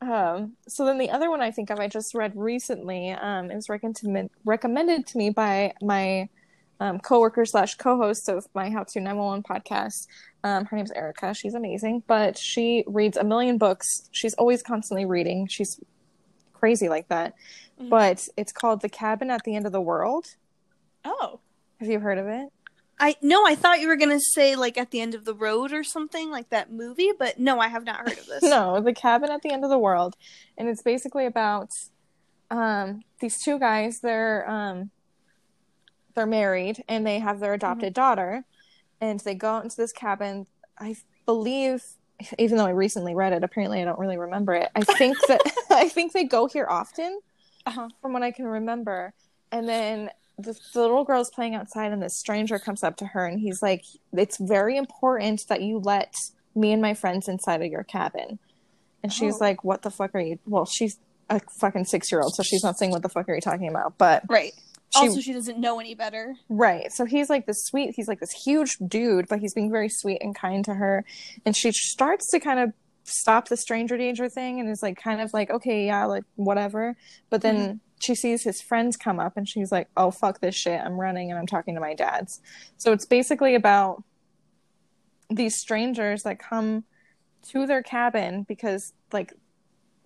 [0.00, 3.68] Um, so then the other one I think of, I just read recently, um, is
[3.68, 6.28] recommended recommended to me by my
[6.80, 10.06] um, coworker slash co-host of my How to 911 podcast.
[10.44, 11.34] Um, her name's Erica.
[11.34, 14.08] She's amazing, but she reads a million books.
[14.12, 15.48] She's always constantly reading.
[15.48, 15.80] She's
[16.58, 17.34] crazy like that.
[17.80, 17.88] Mhm.
[17.88, 20.34] But it's called The Cabin at the End of the World.
[21.04, 21.40] Oh,
[21.80, 22.48] Have you heard of it?
[23.00, 25.72] I no, I thought you were gonna say like at the end of the road
[25.72, 28.42] or something like that movie, but no, I have not heard of this.
[28.42, 30.16] No, The Cabin at the End of the World.
[30.56, 31.70] And it's basically about
[32.50, 34.00] um, these two guys.
[34.00, 34.90] They're um,
[36.14, 38.44] they're married and they have their adopted daughter,
[39.00, 40.46] and they go out into this cabin.
[40.76, 41.84] I believe,
[42.38, 44.68] even though I recently read it, apparently I don't really remember it.
[44.74, 47.20] I think that I think they go here often,
[47.66, 47.88] Uh-huh.
[48.00, 49.12] from what I can remember.
[49.52, 53.24] And then the, the little girl's playing outside, and this stranger comes up to her,
[53.26, 56.12] and he's like, "It's very important that you let
[56.54, 58.38] me and my friends inside of your cabin."
[59.02, 59.38] And she's Oh.
[59.44, 60.98] like, "What the fuck are you?" Well, she's
[61.30, 63.68] a fucking six year old, so she's not saying what the fuck are you talking
[63.68, 64.52] about, but Right.
[64.94, 66.34] She also, she doesn't know any better.
[66.48, 66.90] Right.
[66.92, 70.22] So he's like this sweet, he's like this huge dude, but he's being very sweet
[70.22, 71.04] and kind to her.
[71.44, 72.72] And she starts to kind of
[73.04, 76.96] stop the stranger danger thing and is like, kind of like, okay, yeah, like whatever.
[77.28, 77.76] But then mm-hmm.
[78.00, 80.80] she sees his friends come up and she's like, oh, fuck this shit.
[80.80, 82.40] I'm running and I'm talking to my dads.
[82.78, 84.02] So it's basically about
[85.28, 86.84] these strangers that come
[87.50, 89.34] to their cabin because, like,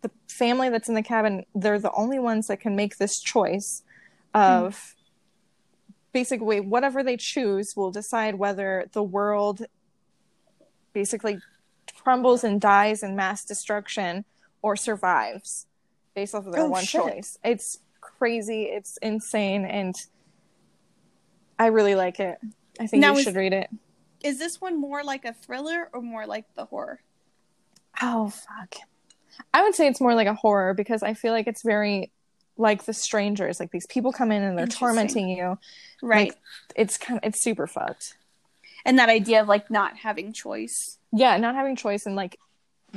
[0.00, 3.84] the family that's in the cabin, they're the only ones that can make this choice
[4.34, 4.40] Hmm.
[4.40, 4.94] of
[6.12, 9.64] basically whatever they choose will decide whether the world
[10.92, 11.38] basically
[12.02, 14.24] crumbles and dies in mass destruction
[14.60, 15.66] or survives
[16.14, 17.00] based off of their Oh, one shit.
[17.02, 17.38] choice.
[17.42, 19.94] It's crazy, it's insane, and
[21.58, 22.38] I really like it.
[22.80, 23.70] I think Now you is- should read it.
[24.22, 27.00] Is this one more like a thriller or more like the horror?
[28.00, 28.76] Oh fuck.
[29.52, 32.12] I would say it's more like a horror because I feel like it's very
[32.56, 33.58] like the strangers.
[33.60, 35.58] Like these people come in and they're tormenting you.
[36.02, 36.28] Right.
[36.30, 36.38] Like,
[36.76, 38.14] it's kind of it's super fucked.
[38.84, 40.98] and that idea of like not having choice.
[41.12, 42.38] yeah not having choice and like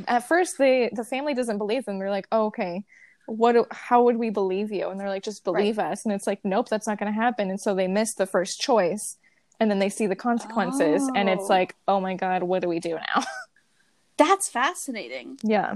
[0.07, 2.83] at first they the family doesn't believe them they're like oh, okay
[3.27, 6.27] what do, how would we believe you and they're like just believe us and it's
[6.27, 9.17] like nope that's not going to happen and so they miss the first choice
[9.59, 11.53] and then they see the consequences and it's Oh.
[11.57, 13.23] like oh my god what do we do now
[14.17, 15.37] That's fascinating.
[15.43, 15.75] yeah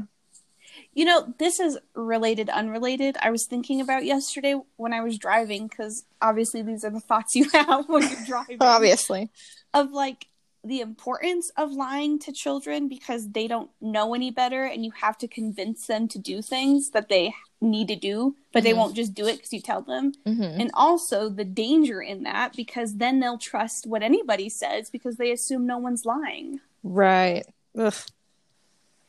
[0.94, 3.18] You know, this is related, unrelated.
[3.22, 7.36] I was thinking about yesterday when I was driving because obviously these are the thoughts
[7.36, 8.58] you have when you're driving.
[8.62, 9.30] obviously
[9.74, 10.28] Of like
[10.64, 15.18] the importance of lying to children because they don't know any better and you have
[15.20, 18.78] to convince them to do things that they need to do, but they Mhm.
[18.78, 20.12] won't just do it because you tell them.
[20.26, 20.60] mm-hmm.
[20.62, 25.32] And also the danger in that because then they'll trust what anybody says because they
[25.32, 26.60] assume no one's lying.
[26.84, 27.46] right
[27.78, 27.94] Ugh.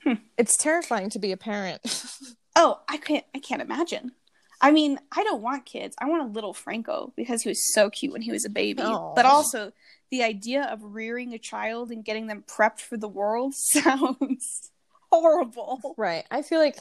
[0.02, 0.14] Hmm.
[0.38, 1.82] it's terrifying to be a parent
[2.56, 4.12] Oh, I can't I can't imagine.
[4.60, 5.96] I mean, I don't want kids.
[5.98, 8.82] I want a little Franco because he was so cute when he was a baby.
[8.82, 9.14] Aw.
[9.14, 9.72] But also
[10.10, 14.70] the idea of rearing a child and getting them prepped for the world sounds
[15.10, 15.94] horrible.
[15.96, 16.24] Right.
[16.30, 16.78] I feel like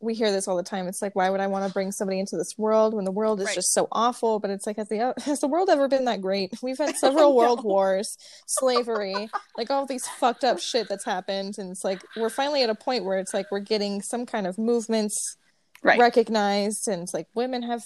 [0.00, 0.88] we hear this all the time.
[0.88, 3.40] It's like, why would I want to bring somebody into this world when the world
[3.40, 3.54] is Right.
[3.54, 4.40] just so awful?
[4.40, 6.52] But it's like, has the has the world ever been that great?
[6.62, 8.16] We've had several world wars,
[8.46, 12.70] slavery, like all these fucked up shit that's happened, and it's like we're finally at
[12.70, 15.36] a point where it's like we're getting some kind of movements
[15.82, 15.98] Right.
[15.98, 17.84] recognized, and it's like women have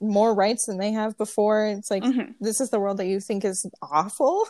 [0.00, 1.66] more rights than they have before.
[1.66, 2.34] It's like Mhm.
[2.40, 4.48] this is the world that you think is awful.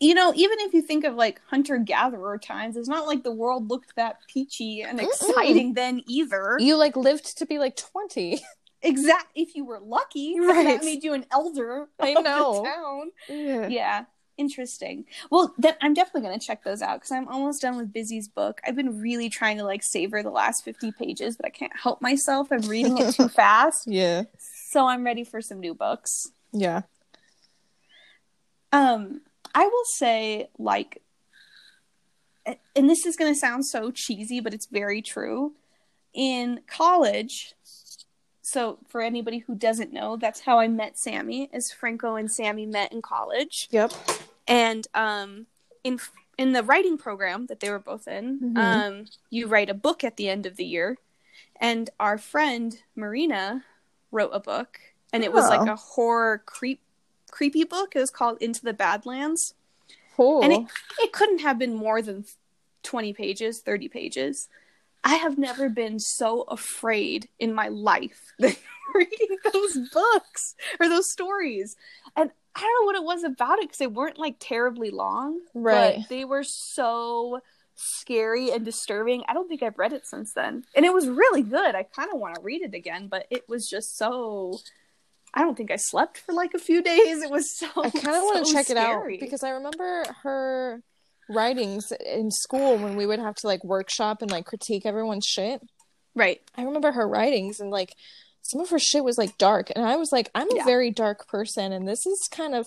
[0.00, 3.32] You know, even if you think of like hunter gatherer times, it's not like the
[3.32, 5.04] world looked that peachy and Mm-mm.
[5.04, 6.56] exciting then either.
[6.60, 8.40] you like lived to be like twenty.
[8.82, 10.64] exact if you were lucky, Right.
[10.78, 12.64] that made you an elder I know.
[12.64, 13.10] town.
[13.28, 13.68] Yeah.
[13.68, 14.04] Yeah.
[14.36, 15.04] Interesting.
[15.30, 18.28] Well, then I'm definitely going to check those out because I'm almost done with Busy's
[18.28, 18.60] book.
[18.66, 22.00] I've been really trying to like savor the last 50 pages, but I can't help
[22.00, 22.48] myself.
[22.50, 23.86] I'm reading it too fast.
[23.86, 24.24] Yeah.
[24.38, 26.32] So I'm ready for some new books.
[26.52, 26.82] Yeah.
[28.72, 29.20] Um,
[29.54, 31.00] I will say, like,
[32.44, 35.52] and this is going to sound so cheesy, but it's very true.
[36.12, 37.54] In college,
[38.42, 41.48] so for anybody who doesn't know, that's how I met Sammy.
[41.52, 43.68] Is Franco and Sammy met in college.
[43.70, 43.92] Yep.
[44.46, 45.46] And um,
[45.82, 45.98] in
[46.36, 48.58] in the writing program that they were both in, Mhm.
[48.58, 50.98] um, you write a book at the end of the year.
[51.60, 53.64] And our friend Marina
[54.10, 54.80] wrote a book,
[55.12, 55.72] and it was like Oh.
[55.72, 56.80] a horror creep
[57.30, 57.94] creepy book.
[57.96, 59.54] It was called Into the Badlands
[60.16, 60.42] Cool.
[60.44, 60.60] and it,
[61.00, 62.24] it couldn't have been more than
[62.84, 64.48] 20 pages 30 pages
[65.02, 68.54] i have never been so afraid in my life than
[68.94, 71.74] reading those books or those stories
[72.14, 75.40] and i don't know what it was about it because they weren't like terribly long
[75.54, 75.98] Right.
[75.98, 77.40] but they were so
[77.76, 79.24] scary and disturbing.
[79.28, 80.64] I don't think i've read it since then.
[80.76, 81.74] And it was really good.
[81.74, 84.58] I kind of want to read it again but it was just so
[85.34, 87.22] i don't think i slept for like a few days.
[87.22, 90.04] It was so I kind of want to so check it out because I remember
[90.22, 90.82] her
[91.28, 95.60] writings in school when we would have to like workshop and like critique everyone's shit.
[96.14, 96.40] right.
[96.56, 97.94] I remember her writings and like
[98.44, 100.64] some of her shit was like dark and I was like I'm a Yeah.
[100.64, 102.66] very dark person and this is kind of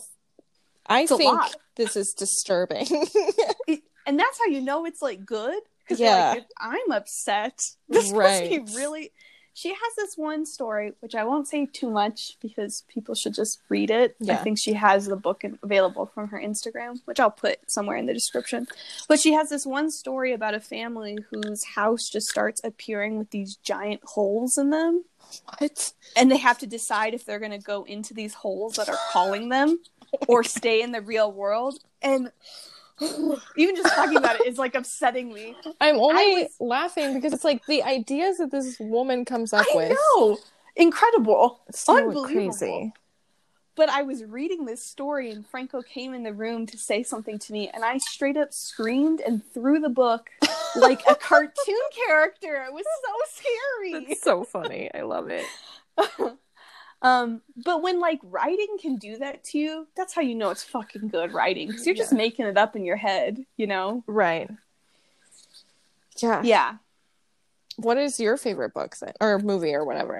[0.85, 1.39] I It's think
[1.75, 2.87] this is disturbing.
[4.05, 6.31] and that's how you know it's like good because Yeah.
[6.35, 7.59] like, i'm upset
[7.89, 9.11] this must be really
[9.57, 13.59] she has this one story which i won't say too much because people should just
[13.69, 14.15] read it.
[14.29, 18.05] I think she has the book available from her instagram which i'll put somewhere in
[18.05, 18.67] the description.
[19.07, 23.31] But she has this one story about a family whose house just starts appearing with
[23.31, 25.05] these giant holes in them.
[25.57, 25.93] What?
[26.15, 28.97] and they have to decide if they're going to go into these holes that are
[29.11, 29.79] calling them
[30.27, 31.79] or stay in the real world.
[32.01, 32.31] And
[33.55, 37.43] even just talking about it is like upsetting me I'm only was- laughing because it's
[37.43, 39.97] like the ideas that this woman comes up I with.
[40.17, 40.37] know.
[40.75, 41.59] Incredible.
[41.71, 42.25] So Unbelievable.
[42.51, 42.93] crazy.
[43.75, 47.37] But I was reading this story and Franco came in the room to say something
[47.37, 50.29] to me and I straight up screamed and threw the book
[50.75, 51.75] like a cartoon
[52.07, 52.65] character.
[52.67, 53.41] It was so
[53.91, 54.15] scary.
[54.15, 54.89] so funny.
[54.93, 55.45] I love it.
[57.01, 60.63] um but when like writing can do that to you, that's how you know it's
[60.63, 64.03] fucking good writing cuz you're just making it up in your head, you know.
[64.07, 64.49] Right.
[66.17, 66.41] Yeah.
[66.43, 66.77] Yeah.
[67.77, 69.13] What is your favorite book then?
[69.21, 70.17] or movie or whatever?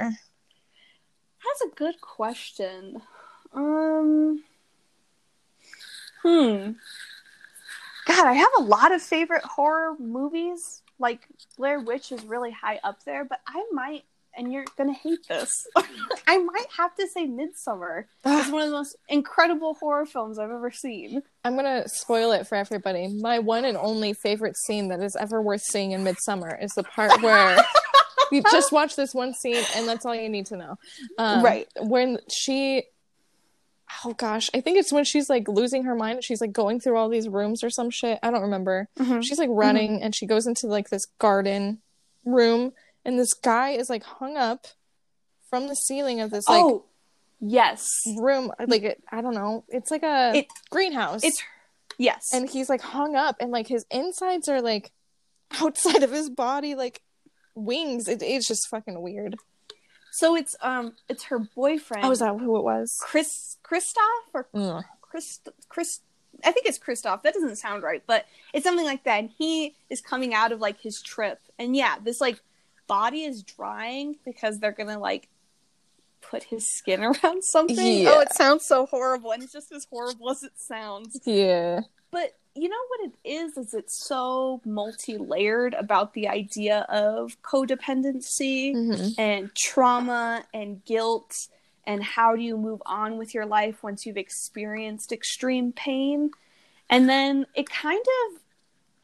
[1.48, 3.02] That's a good question.
[3.54, 4.44] Um,
[6.22, 6.72] hmm.
[8.06, 10.82] God, I have a lot of favorite horror movies.
[11.00, 14.04] Like Blair Witch is really high up there, but I might,
[14.38, 15.52] and you're gonna hate this.
[16.28, 18.06] I might have to say Midsommar.
[18.26, 21.22] It's one of the most incredible horror films I've ever seen.
[21.44, 23.08] I'm gonna spoil it for everybody.
[23.08, 26.84] My one and only favorite scene that is ever worth seeing in Midsommar is the
[26.84, 27.58] part where
[28.32, 30.76] you just watch this one scene and that's all you need to know.
[31.18, 31.68] Um, Right.
[31.80, 32.84] When she,
[34.06, 36.24] oh gosh, I think it's when she's like losing her mind.
[36.24, 38.20] She's like going through all these rooms or some shit.
[38.22, 38.90] I don't remember.
[39.22, 41.80] She's like running and she goes into like this garden
[42.26, 42.74] room
[43.08, 44.68] and this guy is like hung up
[45.50, 46.86] from the ceiling of this like oh,
[47.40, 47.88] yes,
[48.20, 48.52] room.
[48.60, 49.64] Like it, I don't know.
[49.70, 51.42] It's like a It- greenhouse it's
[51.98, 54.92] yes, and he's like hung up and like his insides are like
[55.62, 57.02] outside of his body like
[57.56, 59.36] wings it, it's just fucking weird
[60.12, 62.06] so it's um, it's her boyfriend.
[62.06, 64.04] oh is that who it was Chris Christoph
[64.34, 64.84] or Ugh.
[65.02, 65.40] Chris
[65.70, 66.02] Chris
[66.46, 67.24] I think it's Christoph.
[67.24, 69.20] That doesn't sound right, but it's something like that.
[69.20, 71.40] And he is coming out of like his trip.
[71.58, 72.40] And yeah, this like
[72.88, 75.28] body is drying because they're gonna like
[76.22, 78.00] put his skin around something.
[78.04, 78.14] Yeah.
[78.16, 81.20] Oh, it sounds so horrible, and it's just as horrible as it sounds.
[81.26, 81.82] yeah
[82.12, 83.56] But you know what it is?
[83.56, 89.14] Is it's so multi-layered about the idea of codependency Mhm.
[89.18, 91.36] and trauma and guilt
[91.86, 96.32] and how do you move on with your life once you've experienced extreme pain
[96.90, 98.02] and then it kind
[98.34, 98.42] of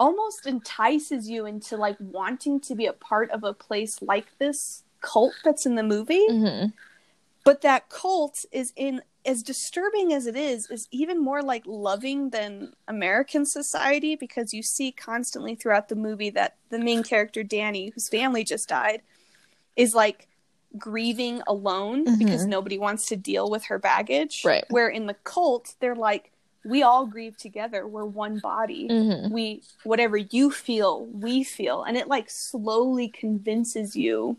[0.04, 4.84] almost entices you into like wanting to be a part of a place like this
[5.00, 6.74] cult that's in the movie Mhm.
[7.46, 12.32] but that cult is in as disturbing as it is is even more like loving
[12.32, 17.94] than american society because you see constantly throughout the movie that the main character Dani
[17.94, 19.02] whose family just died
[19.78, 20.28] is like
[20.78, 22.18] grieving alone Mhm.
[22.20, 24.66] because nobody wants to deal with her baggage Right.
[24.70, 26.32] where in the cult they're like
[26.66, 29.32] we all grieve together we're one body Mhm.
[29.32, 34.38] we whatever you feel we feel and it like slowly convinces you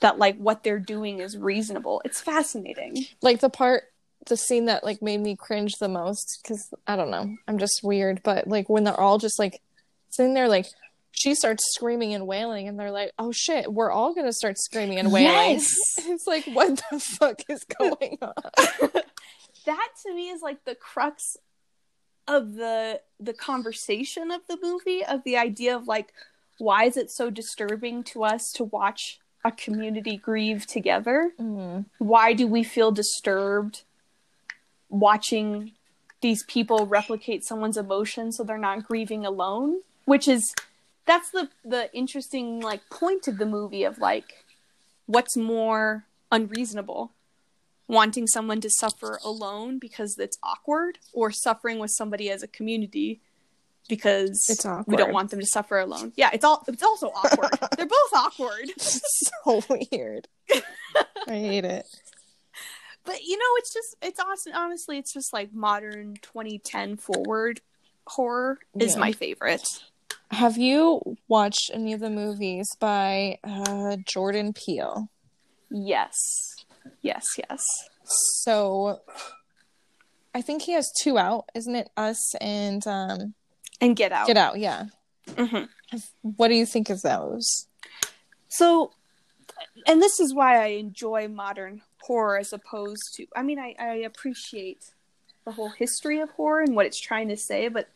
[0.00, 3.84] that like what they're doing is reasonable it's fascinating like the part
[4.26, 7.80] the scene that like made me cringe the most because I don't know, I'm just
[7.82, 8.22] weird.
[8.22, 9.60] But like when they're all just like
[10.08, 10.64] sitting there, like
[11.10, 14.98] she starts screaming and wailing, and they're like, "Oh shit, we're all gonna start screaming
[14.98, 15.74] and wailing." Yes.
[16.06, 18.32] It's like, what the fuck is going on?
[19.66, 21.36] that to me is like the crux
[22.26, 26.12] of the the conversation of the movie of the idea of like
[26.58, 31.32] why is it so disturbing to us to watch a community grieve together?
[31.38, 31.86] Mm.
[31.98, 33.82] why do we feel disturbed
[34.88, 35.72] watching
[36.20, 39.80] these people replicate someone's emotions so they're not grieving alone?
[40.06, 40.54] Which is
[41.06, 44.44] that's the the interesting like point of the movie of like
[45.06, 47.12] what's more unreasonable
[47.86, 53.20] wanting someone to suffer alone because it's awkward or suffering with somebody as a community
[53.88, 57.50] because It's we don't want them to suffer alone yeah it's all it's also awkward
[57.76, 60.26] they're both awkward so weird.
[61.28, 61.86] I hate it.
[63.04, 67.60] but you know it's just it's awesome honestly it's just like modern 2010 forward
[68.06, 69.00] horror is Yeah.
[69.00, 69.82] my favorite
[70.30, 75.10] Have you watched any of the movies by uh, Jordan Peele?
[75.70, 76.53] yes
[77.02, 77.64] yes yes
[78.04, 79.00] So
[80.34, 81.88] I think he has two out, isn't it?
[81.96, 83.34] Us and um,
[83.80, 84.58] and get out Get Out.
[84.58, 84.86] Yeah.
[85.28, 85.68] Mhm.
[86.22, 87.66] What do you think of those?
[88.48, 88.92] so
[89.86, 93.94] and this is why i enjoy modern horror as opposed to i mean I, I
[94.06, 94.84] appreciate
[95.44, 97.88] the whole history of horror and what it's trying to say but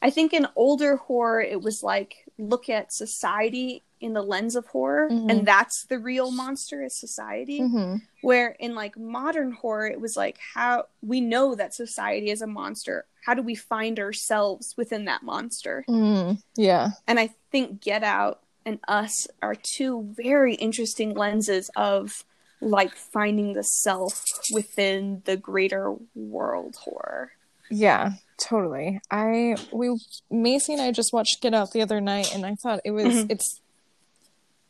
[0.00, 4.66] i think in older horror it was like look at society in the lens of
[4.66, 5.30] horror Mhm.
[5.30, 7.96] and that's the real monster is society Mm-hmm.
[8.22, 12.46] where in like modern horror it was like how we know that society is a
[12.46, 16.90] monster how do we find ourselves within that monster Mm, yeah.
[17.06, 22.24] and i think get out and us are two very interesting lenses of
[22.60, 24.22] like finding the self
[24.52, 27.32] within the greater world horror
[27.68, 29.00] Yeah, totally.
[29.10, 29.86] I we
[30.30, 33.06] Macy and I just watched Get Out the other night and I thought it was
[33.06, 33.30] Mhm.
[33.30, 33.60] it's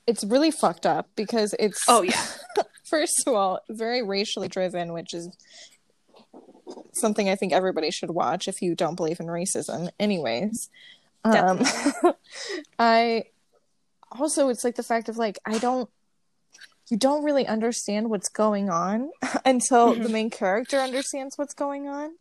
[0.07, 2.25] it's really fucked up because it's oh yeah
[2.85, 5.29] first of all very racially driven, which is
[6.95, 9.91] something I think everybody should watch if you don't believe in racism.
[10.01, 10.69] Anyways,
[11.25, 11.61] um,
[12.79, 13.25] I
[14.19, 15.89] also it's like the fact of like I don't
[16.89, 19.11] you don't really understand what's going on
[19.45, 20.11] until the Mhm.
[20.13, 22.13] main character understands what's going on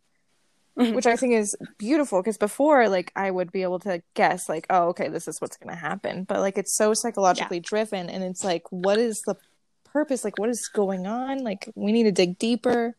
[0.76, 4.66] Which I think is beautiful because before, like, I would be able to guess, like,
[4.68, 6.24] oh, okay, this is what's going to happen.
[6.24, 9.36] But, like, it's so psychologically driven, and it's like, what is the
[9.84, 10.22] purpose?
[10.22, 11.38] Like, what is going on?
[11.42, 12.94] Like, we need to dig deeper.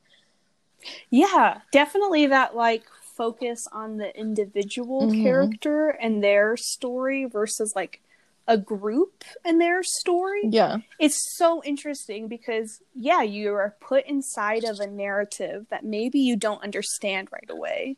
[1.09, 2.83] yeah definitely that like
[3.15, 5.23] focus on the individual Mhm.
[5.23, 7.99] character and their story versus like
[8.47, 10.77] a group and their story Yeah.
[10.99, 16.35] it's so interesting because yeah you are put inside of a narrative that maybe you
[16.37, 17.97] don't understand right away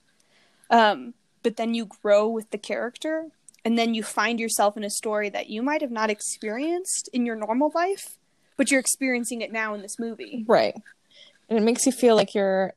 [0.72, 3.28] um, but then you grow with the character
[3.66, 7.26] and then you find yourself in a story that you might have not experienced in
[7.26, 8.18] your normal life
[8.58, 10.76] but you're experiencing it now in this movie Right.
[11.48, 12.74] And it makes you feel like you're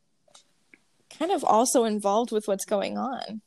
[1.18, 3.41] kind of also involved with what's going on.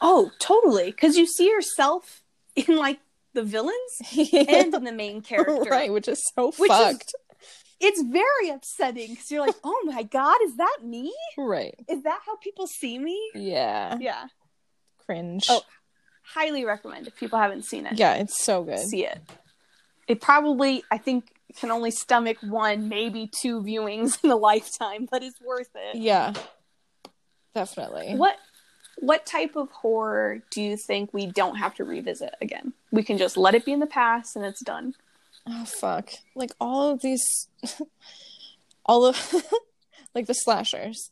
[0.00, 2.22] oh totally because you see yourself
[2.54, 2.98] in like
[3.36, 3.94] the villains
[4.32, 7.14] and in the main character right, which is so Which is- fucked.
[7.80, 11.74] it's very upsetting because you're like oh my god is that me Right.
[11.88, 13.96] is that how people see me Yeah.
[14.00, 14.24] yeah
[15.04, 15.46] Cringe.
[15.48, 15.62] Oh,
[16.34, 17.92] highly recommend if people haven't seen it.
[17.96, 18.80] yeah, it's so good.
[18.80, 19.20] see it.
[20.08, 21.28] It probably, I think,
[21.58, 25.96] can only stomach one, maybe two viewings in a lifetime, but it's worth it.
[25.98, 26.32] Yeah.
[27.54, 28.14] Definitely.
[28.16, 28.36] What
[28.98, 32.72] what type of horror do you think we don't have to revisit again?
[32.96, 34.94] We can just let it be in the past and it's done.
[35.46, 36.10] Oh fuck.
[36.34, 37.22] Like all of these
[38.86, 39.34] all of
[40.14, 41.10] like the slashers.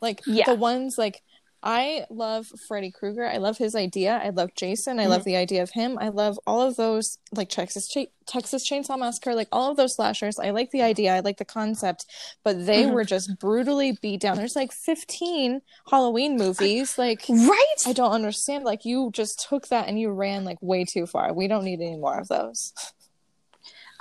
[0.00, 0.44] Like Yeah.
[0.46, 1.22] the ones like
[1.68, 3.26] I love Freddy Krueger.
[3.26, 4.20] I love his idea.
[4.22, 5.00] I love Jason.
[5.00, 5.10] I Mm-hmm.
[5.10, 5.98] love the idea of him.
[6.00, 9.96] I love all of those like Texas Cha- Texas Chainsaw Massacre, like all of those
[9.96, 10.38] slashers.
[10.38, 11.16] I like the idea.
[11.16, 12.06] I like the concept,
[12.44, 12.92] but they Mhm.
[12.92, 14.36] were just brutally beat down.
[14.36, 15.60] There's like 15
[15.90, 16.98] Halloween movies.
[16.98, 17.74] Like Right?
[17.84, 18.62] I don't understand.
[18.64, 21.32] Like you just took that and you ran like way too far.
[21.32, 22.72] We don't need any more of those.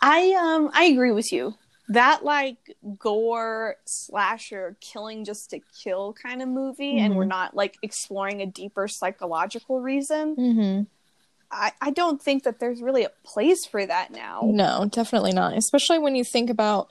[0.01, 1.55] I um I agree with you.
[1.89, 7.17] That like gore slasher killing just to kill kind of movie and Mhm.
[7.17, 10.35] we're not like exploring a deeper psychological reason.
[10.35, 10.83] Mm-hmm.
[11.51, 14.41] I, I don't think that there's really a place for that now.
[14.43, 15.55] No, definitely not.
[15.55, 16.87] Especially when you think about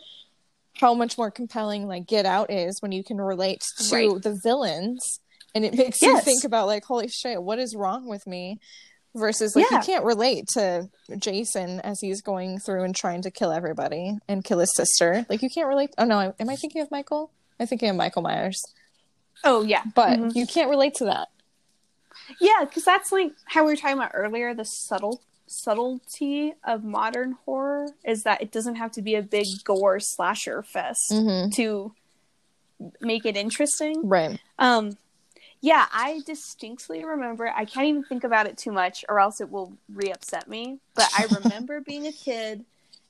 [0.77, 4.23] how much more compelling like Get Out is when you can relate to Right.
[4.23, 5.21] the villains
[5.57, 8.59] and it makes you think about like holy shit, what is wrong with me?
[9.17, 9.79] Versus like Yeah.
[9.79, 10.89] you can't relate to
[11.19, 15.25] Jason as he's going through and trying to kill everybody and kill his sister.
[15.29, 17.31] Like you can't relate Oh no, am I thinking of Michael?
[17.61, 18.61] I think of Michael Myers,
[19.45, 20.35] Oh yeah, but Mhm.
[20.35, 21.29] you can't relate to that.
[22.41, 24.53] yeah, because that's like how we were talking about earlier.
[24.55, 29.47] The subtle subtlety of modern horror is that it doesn't have to be a big
[29.65, 31.51] gore slasher fest Mm-hmm.
[31.57, 31.93] to
[33.01, 34.09] make it interesting.
[34.09, 34.41] Right.
[34.59, 34.97] Um,
[35.65, 37.49] yeah, I distinctly remember.
[37.49, 40.79] I can't even think about it too much, or else it will re-upset me.
[40.95, 42.67] But I remember being a kid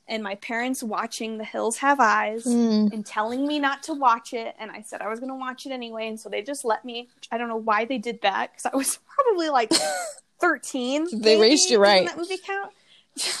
[0.07, 2.93] and my parents watching The Hills Have Eyes Mm.
[2.93, 5.65] and telling me not to watch it, and I said I was going to watch
[5.65, 7.09] it anyway, and so they just let me.
[7.29, 9.71] I don't know why they did that because I was probably like
[10.39, 11.05] thirteen.
[11.11, 11.41] They maybe.
[11.41, 12.07] raised you right.
[12.07, 12.71] That movie count?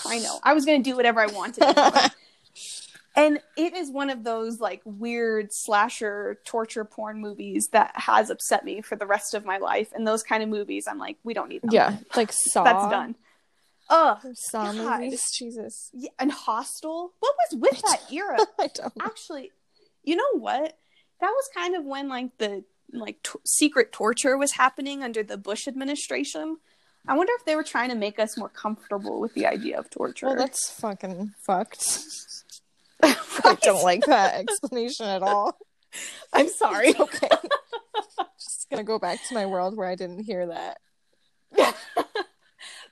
[0.05, 0.39] I know.
[0.43, 1.63] I was going to do whatever I wanted.
[3.15, 8.65] And it is one of those like weird slasher torture porn movies that has upset
[8.65, 9.89] me for the rest of my life.
[9.93, 11.69] And those kind of movies, I'm like, we don't need them.
[11.71, 12.63] Yeah, like Saw.
[12.63, 13.15] that's done.
[13.89, 14.17] Ugh.
[14.33, 14.99] Saw God.
[15.01, 15.23] movies.
[15.33, 15.91] Jesus.
[15.93, 17.13] Yeah, and Hostel.
[17.19, 18.37] What was with that era?
[18.59, 18.93] I don't.
[19.01, 19.51] Actually,
[20.03, 20.77] you know what?
[21.21, 25.37] That was kind of when like the like t- secret torture was happening under the
[25.37, 26.57] Bush administration.
[27.07, 29.89] I wonder if they were trying to make us more comfortable with the idea of
[29.91, 30.25] torture.
[30.25, 31.83] Well, that's fucking fucked.
[33.43, 35.57] I don't like that explanation at all.
[36.33, 36.93] I'm sorry.
[36.99, 37.29] Okay.
[38.39, 40.77] Just gonna go back to my world where I didn't hear that.
[41.55, 41.75] but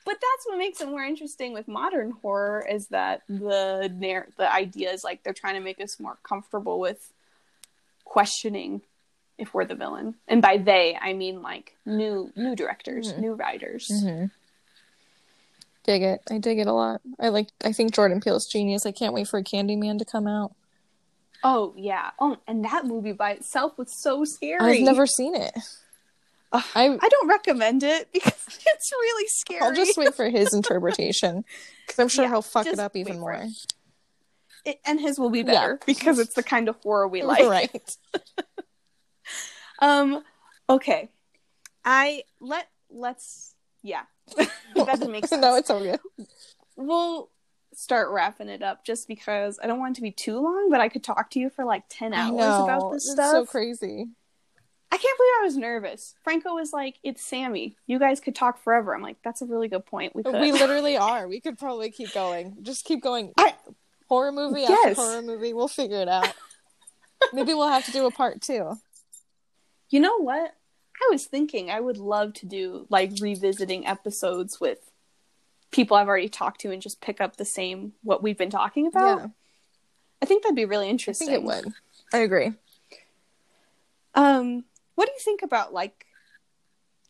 [0.05, 4.91] that's what makes it more interesting with modern horror is that the narr- the idea
[4.91, 7.11] is like they're trying to make us more comfortable with
[8.05, 8.81] questioning
[9.37, 13.19] if we're the villain and by they i mean like new new directors Mhm.
[13.19, 14.25] new writers Mm-hmm.
[15.83, 16.21] Dig it.
[16.31, 17.01] I dig it a lot.
[17.19, 17.49] I like.
[17.63, 18.85] I think Jordan Peele's genius.
[18.85, 20.53] I can't wait for a Candyman to come out.
[21.43, 25.53] oh yeah oh and that movie by itself was so scary I've never seen it.
[26.53, 30.53] Ugh, I i don't recommend it because it's really scary I'll just wait for his
[30.59, 31.43] interpretation
[31.85, 33.33] because I'm sure Yeah, he'll fuck it up even more.
[33.33, 33.49] it.
[34.63, 35.45] It- and his will be Yeah.
[35.45, 37.95] better because it's the kind of horror we like right.
[39.79, 40.23] Um.
[40.69, 41.09] Okay.
[41.83, 44.03] I let let's yeah.
[44.37, 45.41] That doesn't make sense.
[45.41, 45.99] no, it's all good.
[46.75, 47.29] We'll
[47.73, 50.79] start wrapping it up just because I don't want it to be too long, but
[50.79, 52.63] I could talk to you for like ten hours know.
[52.63, 53.31] about this It's stuff.
[53.31, 54.07] so crazy.
[54.91, 56.13] I can't believe I was nervous.
[56.23, 57.75] Franco was like, "It's Sammy.
[57.87, 60.39] You guys could talk forever." I'm like, "That's a really good point." We could.
[60.39, 61.27] We literally are.
[61.27, 62.57] We could probably keep going.
[62.61, 63.33] Just keep going.
[63.37, 63.55] I-
[64.07, 64.91] horror movie Yes.
[64.91, 65.53] after horror movie.
[65.53, 66.31] We'll figure it out.
[67.33, 68.73] Maybe we'll have to do a part two.
[69.89, 70.53] you know what?
[71.03, 74.79] I was thinking I would love to do like revisiting episodes with
[75.71, 78.87] people I've already talked to and just pick up the same what we've been talking
[78.87, 79.19] about.
[79.19, 79.27] Yeah,
[80.21, 81.27] I think that'd be really I interesting.
[81.27, 81.73] think it would.
[82.13, 82.53] I agree.
[84.15, 86.05] Um, what do you think about like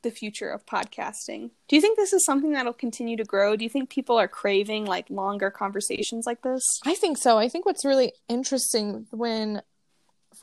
[0.04, 1.52] the future of podcasting?
[1.68, 3.56] Do you think this is something that'll continue to grow?
[3.56, 6.64] Do you think people are craving like longer conversations like this?
[6.86, 7.38] I think so.
[7.38, 9.62] I think what's really interesting when,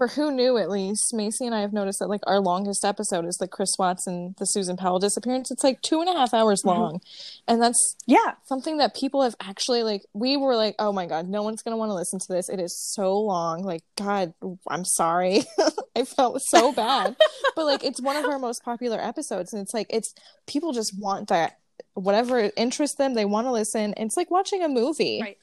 [0.01, 3.27] for who knew at least, Macy and I have noticed that like our longest episode
[3.27, 5.51] is the Chris Watts and the Susan Powell disappearance.
[5.51, 6.67] It's like two and a half hours Mhm.
[6.69, 7.01] long,
[7.47, 8.37] and that's Yeah.
[8.47, 10.07] something that people have actually like.
[10.15, 12.49] We were like, oh my god, no one's gonna want to listen to this.
[12.49, 13.63] It is so long.
[13.63, 14.33] Like, God,
[14.69, 15.43] I'm sorry.
[15.95, 17.15] I felt so bad,
[17.55, 20.15] but like it's one of our most popular episodes, and it's like it's
[20.47, 21.59] people just want that.
[21.93, 23.93] Whatever interests them, they want to listen.
[23.99, 25.21] It's like watching a movie.
[25.21, 25.39] Right.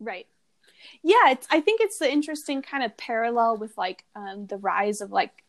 [0.00, 0.26] Right.
[1.08, 5.00] Yeah, it's, I think it's the interesting kind of parallel with like um, the rise
[5.00, 5.44] of like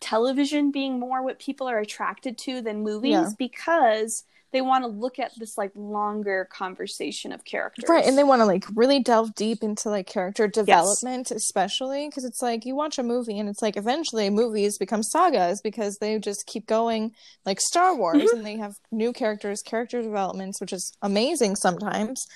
[0.00, 3.28] television being more what people are attracted to than movies Yeah.
[3.38, 7.84] because they want to look at this like longer conversation of characters.
[7.88, 12.24] Right, and they want to like really delve deep into like character development, especially because
[12.24, 16.18] it's like you watch a movie and it's like eventually movies become sagas because they
[16.18, 17.12] just keep going
[17.44, 18.32] like Star Wars Mhm.
[18.32, 22.26] and they have new characters, character developments, which is amazing sometimes.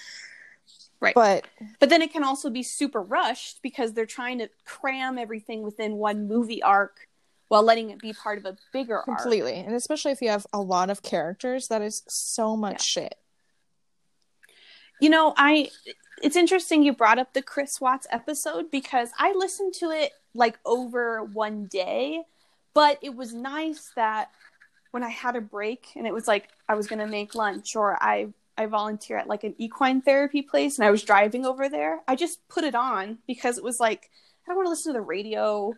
[1.01, 1.15] Right.
[1.15, 1.47] But
[1.79, 5.95] But then it can also be super rushed because they're trying to cram everything within
[5.95, 7.09] one movie arc
[7.49, 9.07] while letting it be part of a bigger arc.
[9.07, 13.17] completely, and especially if you have a lot of characters, that is so much shit.
[15.01, 15.71] You know, I
[16.23, 20.59] it's interesting you brought up the Chris Watts episode because I listened to it like
[20.65, 22.23] over one day,
[22.75, 24.31] but it was nice that
[24.91, 27.75] when I had a break and it was like I was going to make lunch
[27.75, 28.29] or I
[28.61, 32.15] I volunteer at like an equine therapy place and I was driving over there, I
[32.15, 34.11] just put it on because it was like
[34.45, 35.75] I don't want to listen to the radio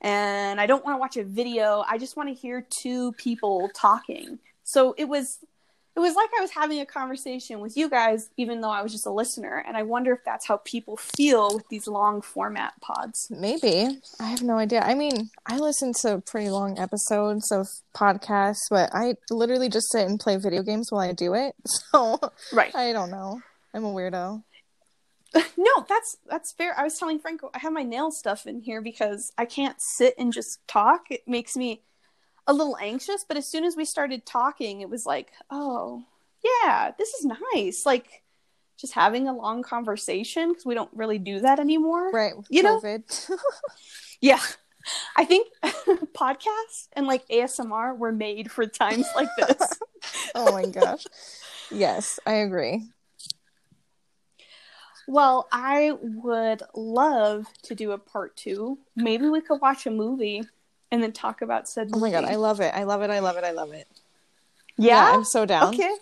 [0.00, 1.84] and I don't want to watch a video.
[1.88, 4.38] I just want to hear two people talking.
[4.64, 5.38] So it was
[5.96, 8.90] it was like I was having a conversation with you guys, even though I was
[8.90, 9.64] just a listener.
[9.66, 13.28] And I wonder if that's how people feel with these long format pods.
[13.30, 14.00] Maybe.
[14.18, 14.80] I have no idea.
[14.80, 20.08] I mean, I listen to pretty long episodes of podcasts, but I literally just sit
[20.08, 21.54] and play video games while I do it.
[21.94, 22.18] So
[22.52, 22.74] Right.
[22.74, 23.40] I don't know.
[23.72, 24.42] I'm a weirdo.
[25.56, 26.78] no, that's that's fair.
[26.78, 30.14] I was telling Franco I have my nail stuff in here because I can't sit
[30.18, 31.02] and just talk.
[31.10, 31.82] It makes me
[32.46, 33.24] a little anxious.
[33.26, 36.04] But as soon as we started talking, it was like, oh
[36.44, 37.86] yeah, this is nice.
[37.86, 38.22] Like
[38.76, 42.10] just having a long conversation because we don't really do that anymore.
[42.10, 42.34] Right.
[42.48, 42.80] You know?
[44.20, 44.40] Yeah.
[45.16, 45.48] I think
[46.14, 49.78] podcasts and like ASMR were made for times like this.
[50.34, 51.04] oh my gosh.
[51.70, 52.84] Yes, I agree.
[55.06, 58.78] Well, I would love to do a part two.
[58.96, 60.42] Maybe we could watch a movie
[60.94, 62.72] and then talk about said Oh my god, I love it.
[62.72, 63.10] I love it.
[63.10, 63.42] I love it.
[63.42, 63.88] I love it.
[64.76, 65.12] yeah?
[65.12, 65.74] I'm so down.
[65.74, 65.94] Okay.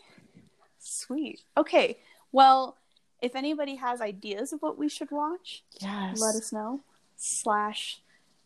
[0.78, 1.40] Sweet.
[1.56, 1.96] Okay.
[2.30, 2.76] Well,
[3.22, 6.20] if anybody has ideas of what we should watch, Yes.
[6.20, 6.80] let us know.
[7.16, 8.00] Slash,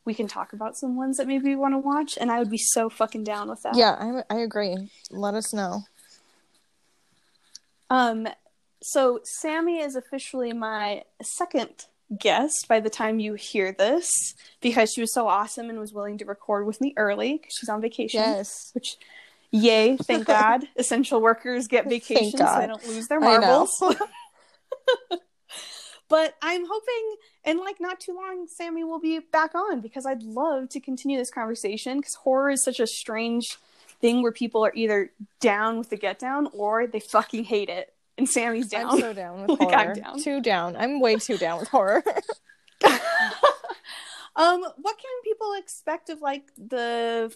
[0.04, 2.50] we can talk about some ones that maybe we want to watch, and I would
[2.50, 3.74] be so fucking down with that.
[3.74, 3.96] Yeah,
[4.28, 4.90] I I agree.
[5.10, 5.82] Let us know.
[7.90, 8.28] Um,
[8.82, 11.86] so Sammy is officially my second
[12.18, 14.08] guest by the time you hear this
[14.60, 17.68] because she was so awesome and was willing to record with me early because she's
[17.68, 18.20] on vacation.
[18.20, 18.70] Yes.
[18.74, 18.96] Which,
[19.50, 19.96] yay!
[19.96, 23.70] Thank God, essential workers get vacations so they don't lose their marbles.
[26.08, 30.22] but I'm hoping in like not too long, Sammy will be back on because I'd
[30.22, 33.58] love to continue this conversation because horror is such a strange
[34.00, 37.92] thing where people are either down with the get down or they fucking hate it.
[38.18, 38.90] And Sammy's down.
[38.92, 39.76] I'm so down with Like, horror.
[39.90, 40.20] I'm down.
[40.22, 40.76] Too down.
[40.76, 42.02] I'm way too down with horror.
[44.36, 47.34] um, what can people expect of like the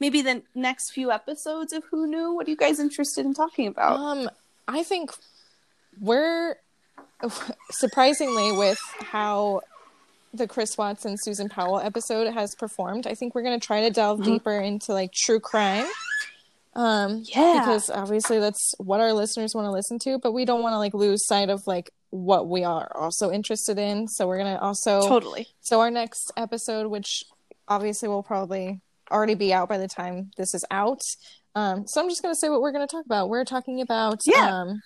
[0.00, 2.34] maybe the next few episodes of Who Knew?
[2.34, 3.98] What are you guys interested in talking about?
[3.98, 4.30] um,
[4.68, 5.10] I think
[6.00, 6.56] we're
[7.70, 9.62] surprisingly with how
[10.34, 13.06] the Chris Watts and Susan Powell episode has performed.
[13.06, 14.24] I think we're gonna try to delve Mhm.
[14.24, 15.86] deeper into like true crime.
[16.76, 17.60] Um, Yeah.
[17.60, 20.78] because obviously that's what our listeners want to listen to, but we don't want to
[20.78, 24.06] like lose sight of like what we are also interested in.
[24.08, 25.46] So we're gonna also totally.
[25.62, 27.24] So our next episode, which
[27.66, 31.00] obviously will probably already be out by the time this is out.
[31.54, 33.30] Um, so I'm just gonna say what we're gonna talk about.
[33.30, 34.50] We're talking about Yeah.
[34.60, 34.82] um,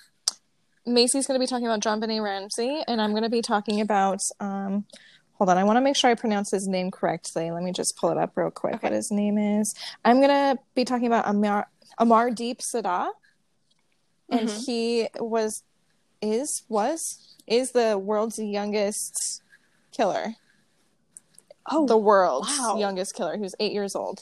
[0.86, 4.84] Macy's gonna be talking about JonBenét Ramsey, and I'm gonna be talking about um,
[5.34, 7.50] hold on, I want to make sure I pronounce his name correctly.
[7.50, 8.74] Let me just pull it up real quick.
[8.74, 8.86] Okay.
[8.88, 9.74] What his name is?
[10.04, 11.66] I'm gonna be talking about Amar
[11.98, 13.10] Amar Deep Sada,
[14.30, 14.64] and Mhm.
[14.66, 15.62] he was
[16.22, 19.42] is was is the world's youngest
[19.90, 20.34] killer
[21.66, 22.76] Oh, the world's wow.
[22.78, 24.20] youngest killer who's eight years old.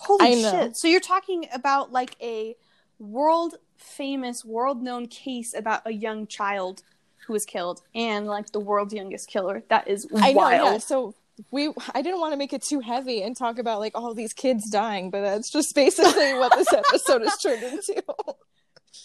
[0.00, 0.76] holy shit!
[0.76, 2.56] So you're talking about like a
[2.98, 6.82] world famous, world known case about a young child
[7.26, 9.62] who was killed, and like the world's youngest killer.
[9.68, 10.72] That is I know, wild.
[10.72, 10.78] yeah.
[10.78, 11.14] So
[11.50, 14.32] we, I didn't want to make it too heavy and talk about like all these
[14.32, 18.02] kids dying, but that's just basically what this episode has turned into.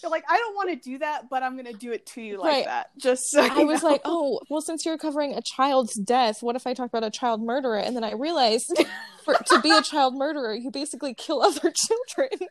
[0.02, 2.38] You're like, I don't want to do that, but I'm gonna do it to you
[2.38, 2.64] like Right.
[2.64, 2.90] that.
[2.98, 3.88] Just so I was know.
[3.90, 7.10] like, oh, well, since you're covering a child's death, what if I talk about a
[7.10, 7.78] child murderer?
[7.78, 8.72] And then I realized,
[9.24, 11.70] for to be a child murderer, you basically kill other
[12.16, 12.48] children.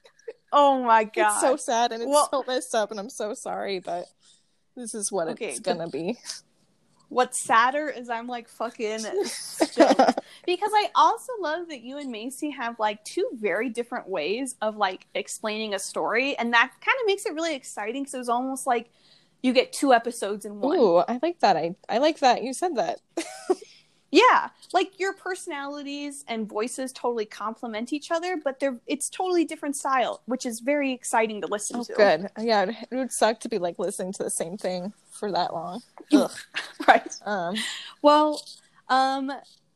[0.52, 3.34] oh my god, It's so sad and it's Well- so messed up, and I'm so
[3.34, 4.06] sorry, but
[4.76, 6.20] this is what Okay, it's gonna be.
[7.10, 12.52] What's sadder is I'm like fucking stoked because I also love that you and Macy
[12.52, 17.08] have like two very different ways of like explaining a story, and that kind of
[17.08, 18.92] makes it really exciting because it was almost like
[19.42, 20.78] you get two episodes in one.
[20.78, 21.58] Ooh, I like that.
[21.58, 23.00] I I like that you said that.
[24.12, 29.76] Yeah, like your personalities and voices totally complement each other, but they're it's totally different
[29.76, 31.94] style, which is very exciting to listen Oh, to.
[31.94, 32.30] good.
[32.40, 35.82] Yeah, it, would suck to be like listening to the same thing for that long.
[36.14, 36.32] Ugh.
[36.88, 37.14] right?
[37.26, 37.56] Um,
[38.02, 38.42] Well,
[38.88, 39.32] um,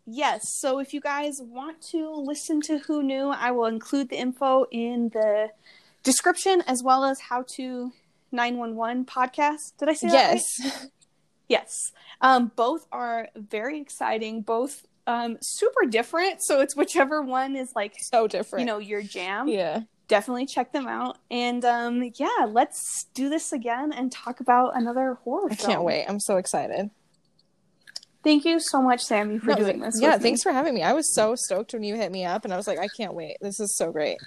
[0.07, 0.41] yes.
[0.59, 4.65] So if you guys want to listen to Who Knew, I will include the info
[4.71, 5.49] in the
[6.01, 7.91] description as well as how to
[8.31, 9.73] 911 podcast.
[9.77, 10.31] Did I say that?
[10.63, 10.89] right?
[11.53, 11.91] yes.
[12.21, 16.41] Um, both are very exciting, both um, super different.
[16.41, 18.61] So it's whichever one is like, So different.
[18.61, 19.47] you know, your jam.
[19.47, 19.81] Yeah.
[20.07, 21.17] Definitely check them out.
[21.31, 25.69] And um, yeah, let's do this again and talk about another horror I film.
[25.71, 26.05] can't wait.
[26.07, 26.89] I'm so excited.
[28.23, 29.99] Thank you so much, Sammy, for No, doing this.
[29.99, 30.81] Yeah, thanks for having me.
[30.81, 33.13] I was so stoked when you hit me up and I was like, I can't
[33.13, 33.35] wait.
[33.41, 34.17] This is so great.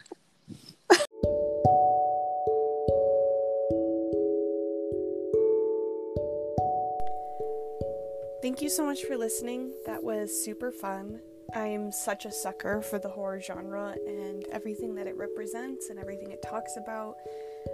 [8.47, 9.73] Thank you so much for listening.
[9.87, 11.19] That was super fun.
[11.57, 16.31] I'm such a sucker for the horror genre and everything that it represents and everything
[16.31, 17.17] it talks about.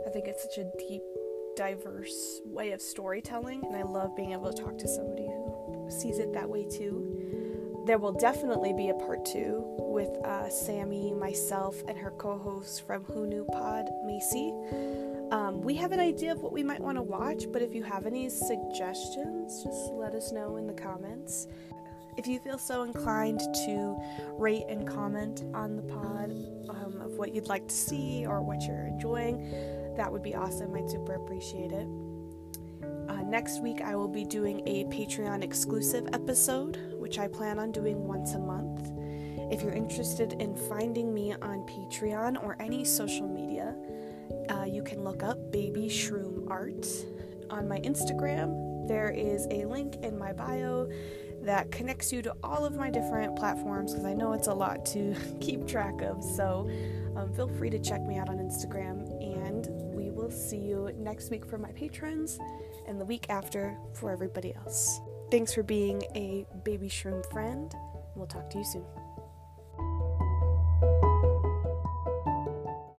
[0.06, 1.02] I think it's such a deep,
[1.56, 6.18] diverse way of storytelling, and I love being able to talk to somebody who sees
[6.18, 7.84] it that way too.
[7.86, 12.86] There will definitely be a part two with uh, Sammy, myself, and her co host
[12.86, 14.54] from Who Knew Pod, Macy.
[15.32, 17.82] Um, we have an idea of what we might want to watch, but if you
[17.84, 21.46] have any suggestions, just let us know in the comments.
[22.18, 23.96] If you feel so inclined to
[24.38, 26.32] rate and comment on the pod
[26.68, 30.74] um, of what you'd like to see or what you're enjoying, that would be awesome.
[30.74, 31.88] I'd super appreciate it.
[33.08, 37.72] Uh, next week, I will be doing a Patreon exclusive episode, which I plan on
[37.72, 38.90] doing once a month.
[39.50, 43.61] If you're interested in finding me on Patreon or any social media,
[44.50, 46.86] uh, you can look up Baby Shroom Art
[47.50, 48.88] on my Instagram.
[48.88, 50.88] There is a link in my bio
[51.42, 54.86] that connects you to all of my different platforms because I know it's a lot
[54.86, 56.22] to keep track of.
[56.22, 56.70] So
[57.16, 61.30] um, feel free to check me out on Instagram, and we will see you next
[61.30, 62.38] week for my patrons
[62.86, 65.00] and the week after for everybody else.
[65.30, 67.74] Thanks for being a baby shroom friend.
[68.14, 69.01] We'll talk to you soon.